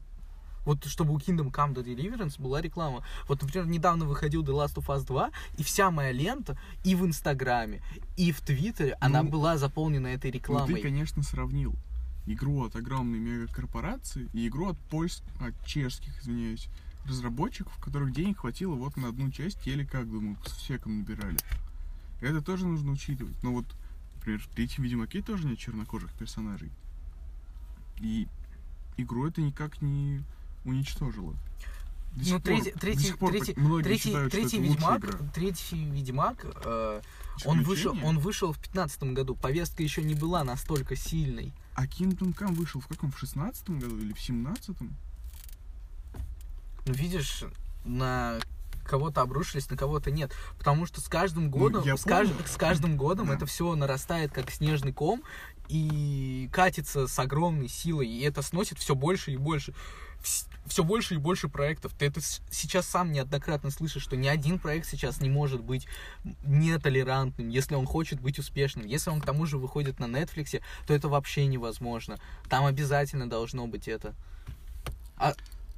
вот 0.64 0.84
чтобы 0.84 1.14
у 1.14 1.18
Kingdom 1.18 1.50
Come 1.50 1.74
The 1.74 1.82
Deliverance 1.82 2.40
была 2.40 2.60
реклама. 2.60 3.02
Вот, 3.26 3.40
например, 3.40 3.66
недавно 3.66 4.04
выходил 4.04 4.42
The 4.42 4.52
Last 4.52 4.74
of 4.74 4.86
Us 4.88 5.06
2, 5.06 5.30
и 5.56 5.62
вся 5.62 5.90
моя 5.90 6.12
лента 6.12 6.58
и 6.84 6.94
в 6.94 7.06
Инстаграме, 7.06 7.82
и 8.18 8.32
в 8.32 8.42
Твиттере, 8.42 8.94
она 9.00 9.22
Ну, 9.22 9.30
была 9.30 9.56
заполнена 9.56 10.08
этой 10.08 10.30
Ну, 10.30 10.34
рекламой. 10.34 10.74
ты, 10.74 10.82
конечно, 10.82 11.22
сравнил 11.22 11.74
игру 12.26 12.66
от 12.66 12.76
огромной 12.76 13.18
мегакорпорации 13.18 14.28
и 14.34 14.46
игру 14.48 14.68
от 14.68 14.78
польс... 14.90 15.22
от 15.40 15.54
чешских, 15.66 16.20
извиняюсь, 16.20 16.68
разработчиков, 17.08 17.76
которых 17.78 18.12
денег 18.12 18.38
хватило 18.38 18.74
вот 18.74 18.96
на 18.96 19.08
одну 19.08 19.30
часть, 19.30 19.66
или 19.66 19.84
как, 19.84 20.10
думаю, 20.10 20.36
с 20.46 20.52
всеком 20.52 20.98
набирали. 20.98 21.38
Это 22.20 22.40
тоже 22.42 22.66
нужно 22.66 22.92
учитывать. 22.92 23.40
Но 23.42 23.52
вот, 23.52 23.66
например, 24.16 24.40
в 24.40 24.48
третьем 24.48 24.84
Ведьмаке 24.84 25.22
тоже 25.22 25.46
нет 25.46 25.58
чернокожих 25.58 26.12
персонажей. 26.12 26.70
И 28.00 28.28
игру 28.96 29.26
это 29.26 29.40
никак 29.40 29.82
не 29.82 30.22
уничтожило. 30.64 31.34
До 32.16 32.24
Ну, 32.24 32.30
пор- 32.30 32.42
третий, 32.42 32.70
третий, 32.72 33.12
пор 33.12 33.32
третий, 33.32 34.08
считают, 34.08 34.34
Ведьмак, 34.34 35.32
третий 35.34 35.84
Ведьмак, 35.84 36.46
э, 36.64 37.00
он 37.44 37.62
вышел, 37.62 37.96
он 38.02 38.18
вышел 38.18 38.52
в 38.52 38.58
пятнадцатом 38.58 39.14
году. 39.14 39.36
Повестка 39.36 39.82
еще 39.82 40.02
не 40.02 40.14
была 40.14 40.42
настолько 40.42 40.96
сильной. 40.96 41.52
А 41.74 41.86
Kingdom 41.86 42.36
Come 42.36 42.54
вышел 42.54 42.80
в 42.80 42.88
каком? 42.88 43.12
В 43.12 43.18
шестнадцатом 43.18 43.78
году 43.78 43.98
или 43.98 44.12
в 44.12 44.20
семнадцатом? 44.20 44.96
Ну, 46.88 46.94
видишь, 46.94 47.44
на 47.84 48.38
кого-то 48.84 49.20
обрушились, 49.20 49.68
на 49.70 49.76
кого-то 49.76 50.10
нет. 50.10 50.32
Потому 50.58 50.86
что 50.86 51.00
с 51.02 51.08
каждым 51.08 51.50
годом, 51.50 51.82
Ну, 51.86 51.96
с, 51.96 52.06
кажд- 52.06 52.48
с 52.48 52.56
каждым 52.56 52.96
годом 52.96 53.26
Да. 53.28 53.34
это 53.34 53.44
все 53.46 53.74
нарастает 53.74 54.32
как 54.32 54.50
снежный 54.50 54.92
ком 54.94 55.22
и 55.68 56.48
катится 56.50 57.06
с 57.06 57.18
огромной 57.18 57.68
силой, 57.68 58.08
и 58.08 58.22
это 58.22 58.40
сносит 58.40 58.78
все 58.78 58.94
больше 58.94 59.32
и 59.32 59.36
больше. 59.36 59.74
Все 60.66 60.82
больше 60.84 61.14
и 61.14 61.18
больше 61.18 61.48
проектов. 61.48 61.92
Ты 61.98 62.06
это 62.06 62.20
сейчас 62.50 62.86
сам 62.88 63.12
неоднократно 63.12 63.70
слышишь, 63.70 64.02
что 64.02 64.16
ни 64.16 64.26
один 64.26 64.58
проект 64.58 64.86
сейчас 64.86 65.20
не 65.20 65.28
может 65.28 65.60
быть 65.62 65.86
нетолерантным, 66.44 67.50
если 67.50 67.74
он 67.74 67.86
хочет 67.86 68.20
быть 68.20 68.38
успешным. 68.38 68.86
Если 68.86 69.10
он 69.10 69.20
к 69.20 69.26
тому 69.26 69.44
же 69.46 69.58
выходит 69.58 69.98
на 70.00 70.06
Netflix, 70.06 70.60
то 70.86 70.94
это 70.94 71.08
вообще 71.08 71.46
невозможно. 71.46 72.16
Там 72.48 72.64
обязательно 72.64 73.28
должно 73.28 73.66
быть 73.66 73.86
это. 73.86 74.14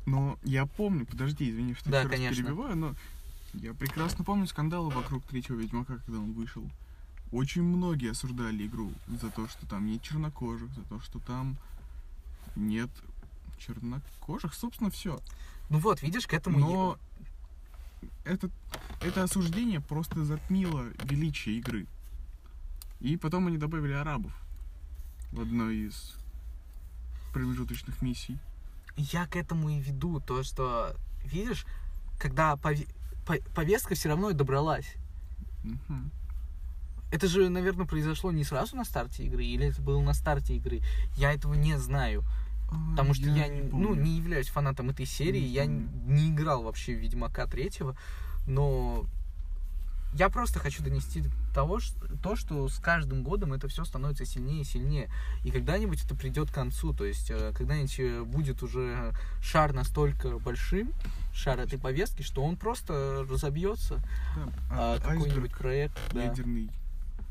Но 0.06 0.38
я 0.42 0.66
помню, 0.66 1.06
подожди, 1.06 1.50
извини, 1.50 1.74
что 1.74 1.90
Да, 1.90 2.02
раз 2.02 2.10
конечно. 2.12 2.42
перебиваю, 2.42 2.76
но 2.76 2.94
я 3.54 3.74
прекрасно 3.74 4.24
помню 4.24 4.46
скандалы 4.46 4.90
вокруг 4.90 5.24
третьего 5.24 5.56
Ведьмака, 5.56 5.98
когда 6.06 6.18
он 6.18 6.32
вышел. 6.32 6.68
Очень 7.32 7.62
многие 7.62 8.10
осуждали 8.10 8.66
игру 8.66 8.92
за 9.08 9.30
то, 9.30 9.46
что 9.48 9.66
там 9.66 9.86
нет 9.86 10.02
чернокожих, 10.02 10.68
за 10.74 10.82
то, 10.82 11.00
что 11.00 11.18
там 11.20 11.56
нет 12.56 12.90
чернокожих, 13.58 14.54
собственно, 14.54 14.90
все. 14.90 15.20
Ну 15.68 15.78
вот, 15.78 16.02
видишь, 16.02 16.26
к 16.26 16.34
этому... 16.34 16.58
я- 16.58 16.64
Но 16.66 16.98
это, 18.24 18.50
это 19.00 19.22
осуждение 19.22 19.80
просто 19.80 20.24
затмило 20.24 20.86
величие 21.04 21.58
игры. 21.58 21.86
И 23.00 23.16
потом 23.16 23.46
они 23.46 23.58
добавили 23.58 23.92
арабов 23.92 24.32
в 25.32 25.40
одной 25.40 25.76
из 25.88 26.14
промежуточных 27.32 28.02
миссий. 28.02 28.38
Я 29.00 29.26
к 29.26 29.36
этому 29.36 29.70
и 29.70 29.78
веду, 29.80 30.20
то, 30.20 30.42
что, 30.42 30.96
видишь, 31.24 31.66
когда 32.18 32.54
пове- 32.54 32.88
по- 33.26 33.40
повестка 33.54 33.94
все 33.94 34.08
равно 34.08 34.30
и 34.30 34.34
добралась. 34.34 34.94
Мгм. 35.64 36.10
Это 37.12 37.26
же, 37.26 37.48
наверное, 37.48 37.86
произошло 37.86 38.30
не 38.30 38.44
сразу 38.44 38.76
на 38.76 38.84
старте 38.84 39.24
игры, 39.24 39.44
или 39.44 39.66
это 39.68 39.82
было 39.82 40.00
на 40.00 40.14
старте 40.14 40.56
игры. 40.56 40.80
Я 41.16 41.32
этого 41.32 41.54
не 41.54 41.76
знаю. 41.78 42.22
Потому 42.90 43.14
что 43.14 43.28
я, 43.28 43.48
не- 43.48 43.62
ну, 43.62 43.94
не 43.94 44.16
являюсь 44.16 44.46
фанатом 44.48 44.90
этой 44.90 45.04
серии, 45.06 45.40
Не 45.40 45.46
я 45.48 45.66
не 45.66 46.30
играл 46.30 46.62
вообще 46.62 46.94
в 46.94 47.00
Ведьмака 47.00 47.46
третьего, 47.46 47.96
но 48.46 49.06
я 50.14 50.28
просто 50.28 50.58
хочу 50.58 50.82
донести 50.82 51.24
того, 51.54 51.78
что, 51.80 51.94
то, 52.22 52.36
что 52.36 52.68
с 52.68 52.78
каждым 52.78 53.22
годом 53.22 53.52
это 53.52 53.68
все 53.68 53.84
становится 53.84 54.24
сильнее 54.24 54.62
и 54.62 54.64
сильнее. 54.64 55.08
И 55.44 55.50
когда-нибудь 55.50 56.04
это 56.04 56.14
придет 56.14 56.50
к 56.50 56.54
концу. 56.54 56.92
То 56.92 57.04
есть 57.04 57.30
э, 57.30 57.52
когда-нибудь 57.56 57.98
э, 58.00 58.22
будет 58.22 58.62
уже 58.62 59.12
шар 59.42 59.72
настолько 59.72 60.38
большим, 60.38 60.92
шар 61.32 61.60
этой 61.60 61.78
повестки, 61.78 62.22
что 62.22 62.42
он 62.44 62.56
просто 62.56 63.24
разобьется. 63.28 63.96
Да, 64.36 64.52
А, 64.70 64.94
а- 64.94 65.00
какой-нибудь 65.00 65.28
айсберг 65.32 65.58
проект. 65.58 65.98
да. 66.12 66.24
ядерной 66.24 66.70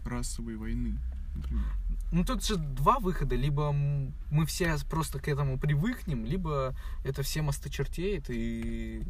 расовой 0.06 0.56
войны. 0.56 0.98
например. 1.36 1.66
Ну 2.12 2.24
тут 2.26 2.44
же 2.44 2.56
два 2.58 3.00
выхода. 3.00 3.36
Либо 3.36 3.72
мы 3.72 4.46
все 4.46 4.76
просто 4.90 5.20
к 5.20 5.28
этому 5.28 5.60
привыкнем, 5.60 6.26
либо 6.26 6.74
это 7.04 7.22
всем 7.24 7.50
осточертеет, 7.50 8.30
и, 8.30 9.04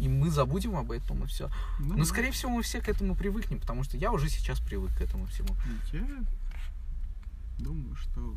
и 0.00 0.08
мы 0.08 0.30
забудем 0.30 0.76
об 0.76 0.90
этом, 0.90 1.24
и 1.24 1.26
все. 1.26 1.50
Ну, 1.78 1.98
Но, 1.98 2.04
скорее 2.04 2.30
всего, 2.32 2.50
мы 2.50 2.62
все 2.62 2.80
к 2.80 2.88
этому 2.88 3.14
привыкнем, 3.14 3.60
потому 3.60 3.84
что 3.84 3.96
я 3.96 4.12
уже 4.12 4.28
сейчас 4.28 4.58
привык 4.58 4.90
к 4.96 5.00
этому 5.02 5.26
всему. 5.26 5.54
Я 5.92 6.24
думаю, 7.58 7.94
что 7.96 8.34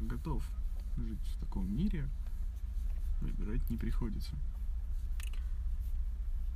готов 0.00 0.44
жить 0.96 1.18
в 1.18 1.40
таком 1.40 1.74
мире. 1.76 2.08
Выбирать 3.20 3.68
не 3.70 3.76
приходится. 3.76 4.30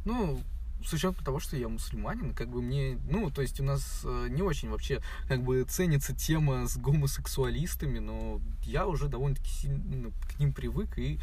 Ну, 0.05 0.41
с 0.85 0.93
учетом 0.93 1.25
того, 1.25 1.41
что 1.41 1.57
я 1.57 1.69
мусульманин, 1.69 2.35
как 2.35 2.49
бы 2.49 2.63
мне, 2.63 2.99
ну, 3.09 3.31
то 3.31 3.43
есть 3.43 3.61
у 3.61 3.65
нас 3.65 4.03
э, 4.05 4.29
не 4.31 4.43
очень 4.43 4.71
вообще, 4.71 5.03
как 5.29 5.43
бы 5.43 5.65
ценится 5.65 6.15
тема 6.15 6.67
с 6.67 6.77
гомосексуалистами, 6.77 7.99
но 7.99 8.41
я 8.65 8.87
уже 8.87 9.09
довольно-таки 9.09 9.51
сильно 9.51 10.11
к 10.11 10.39
ним 10.39 10.53
привык, 10.53 10.99
и 10.99 11.19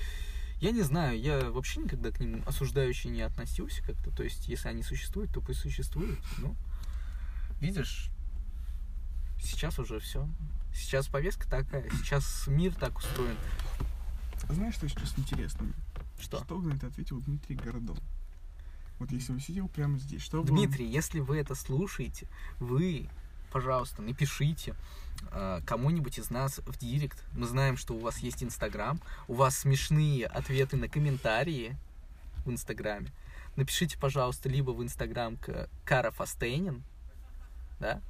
я 0.59 0.71
не 0.71 0.81
знаю, 0.81 1.19
я 1.19 1.51
вообще 1.51 1.81
никогда 1.81 2.11
к 2.11 2.19
ним 2.19 2.43
осуждающе 2.45 3.09
не 3.09 3.21
относился 3.21 3.83
как-то, 3.83 4.11
то 4.11 4.23
есть 4.23 4.47
если 4.47 4.69
они 4.69 4.83
существуют, 4.83 5.31
то 5.33 5.41
пусть 5.41 5.59
существуют, 5.59 6.19
ну, 6.39 6.55
видишь, 7.59 8.09
сейчас 9.41 9.79
уже 9.79 9.99
все. 9.99 10.27
Сейчас 10.73 11.07
повестка 11.07 11.47
такая, 11.49 11.89
сейчас 11.89 12.45
мир 12.47 12.73
так 12.75 12.97
устроен. 12.97 13.35
А 14.47 14.53
знаешь, 14.53 14.75
что 14.75 14.87
сейчас 14.87 15.13
интересно? 15.17 15.67
Что? 16.19 16.43
Что 16.43 16.59
на 16.61 16.73
это 16.73 16.87
ответил 16.87 17.19
Дмитрий 17.21 17.55
Городов? 17.55 17.97
Вот 18.99 19.11
если 19.11 19.33
бы 19.33 19.39
сидел 19.39 19.67
прямо 19.67 19.97
здесь, 19.99 20.21
что 20.21 20.41
бы 20.43 20.49
он- 20.49 20.55
Дмитрий, 20.55 20.87
если 20.87 21.19
вы 21.19 21.37
это 21.37 21.53
слушаете, 21.55 22.27
вы, 22.59 23.07
пожалуйста, 23.51 24.01
напишите 24.01 24.75
э, 25.31 25.61
кому-нибудь 25.65 26.19
из 26.19 26.29
нас 26.29 26.59
в 26.59 26.77
директ. 26.77 27.23
Мы 27.33 27.47
знаем, 27.47 27.77
что 27.77 27.93
у 27.93 27.99
вас 27.99 28.19
есть 28.19 28.43
Инстаграм, 28.43 28.99
у 29.27 29.33
вас 29.33 29.57
смешные 29.57 30.25
ответы 30.25 30.77
на 30.77 30.87
комментарии 30.87 31.75
в 32.45 32.51
Инстаграме. 32.51 33.11
Напишите, 33.55 33.97
пожалуйста, 33.97 34.49
либо 34.49 34.71
в 34.71 34.83
Инстаграм 34.83 35.37
к 35.37 35.69
Кара 35.83 36.11
Фастейнин, 36.11 36.83
да, 37.79 38.01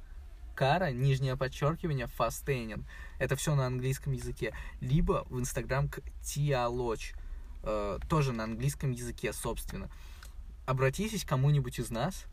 Кара, 0.54 0.90
нижнее 0.90 1.36
подчеркивание, 1.36 2.06
Фастейнин. 2.06 2.84
Это 3.18 3.36
все 3.36 3.54
на 3.54 3.66
английском 3.66 4.12
языке. 4.12 4.54
Либо 4.80 5.24
в 5.30 5.38
Инстаграм 5.38 5.88
к 5.88 6.00
Тиалоч, 6.22 7.12
э, 7.62 7.98
тоже 8.08 8.32
на 8.32 8.44
английском 8.44 8.90
языке, 8.90 9.32
собственно 9.32 9.88
обратитесь 10.68 11.24
к 11.24 11.28
кому-нибудь 11.28 11.78
из 11.78 11.90
нас, 11.90 12.26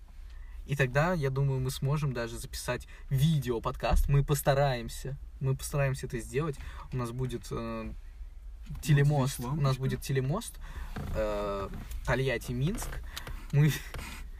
и 0.66 0.76
тогда, 0.76 1.14
я 1.14 1.30
думаю, 1.30 1.60
мы 1.60 1.70
сможем 1.70 2.14
даже 2.14 2.38
записать 2.38 2.88
видео-подкаст. 3.10 4.10
Мы 4.10 4.24
постараемся. 4.24 5.18
Мы 5.40 5.56
постараемся 5.56 6.08
это 6.08 6.20
сделать. 6.20 6.56
У 6.92 6.98
нас 6.98 7.12
будет 7.12 7.48
э, 7.52 7.92
телемост. 8.82 9.36
здесь 9.36 9.48
У 9.48 9.62
нас 9.62 9.78
будет 9.78 10.02
телемост. 10.02 10.58
Э, 11.16 11.70
Тольятти, 12.06 12.52
Минск. 12.52 12.90
Мы... 13.52 13.72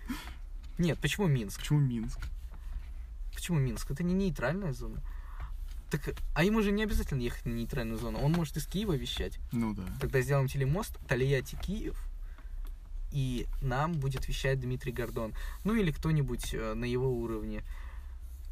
Нет, 0.78 1.00
почему 1.00 1.28
Минск? 1.28 1.60
Почему 1.60 1.80
Минск? 1.80 2.20
Почему 3.34 3.60
Минск? 3.60 3.92
Это 3.92 4.04
не 4.04 4.14
нейтральная 4.14 4.74
зона. 4.74 5.02
Так, 5.92 6.16
а 6.34 6.44
ему 6.44 6.62
же 6.62 6.72
не 6.72 6.84
обязательно 6.84 7.22
ехать 7.22 7.46
на 7.46 7.52
нейтральную 7.52 8.00
зону. 8.00 8.20
Он 8.20 8.32
может 8.32 8.58
из 8.58 8.66
Киева 8.66 8.94
вещать. 8.94 9.40
Ну 9.52 9.74
да. 9.74 9.84
Тогда 10.02 10.22
сделаем 10.22 10.48
телемост 10.48 10.98
Тольятти, 11.08 11.56
Киев, 11.56 12.04
и 13.16 13.48
нам 13.62 13.94
будет 13.94 14.28
вещать 14.28 14.60
Дмитрий 14.60 14.92
Гордон. 14.92 15.34
Ну 15.64 15.74
или 15.74 15.90
кто-нибудь 15.90 16.54
э, 16.54 16.74
на 16.74 16.84
его 16.84 17.10
уровне. 17.10 17.64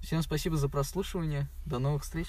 Всем 0.02 0.22
спасибо 0.24 0.56
за 0.56 0.70
прослушивание. 0.70 1.50
До 1.66 1.80
новых 1.80 2.04
встреч. 2.04 2.28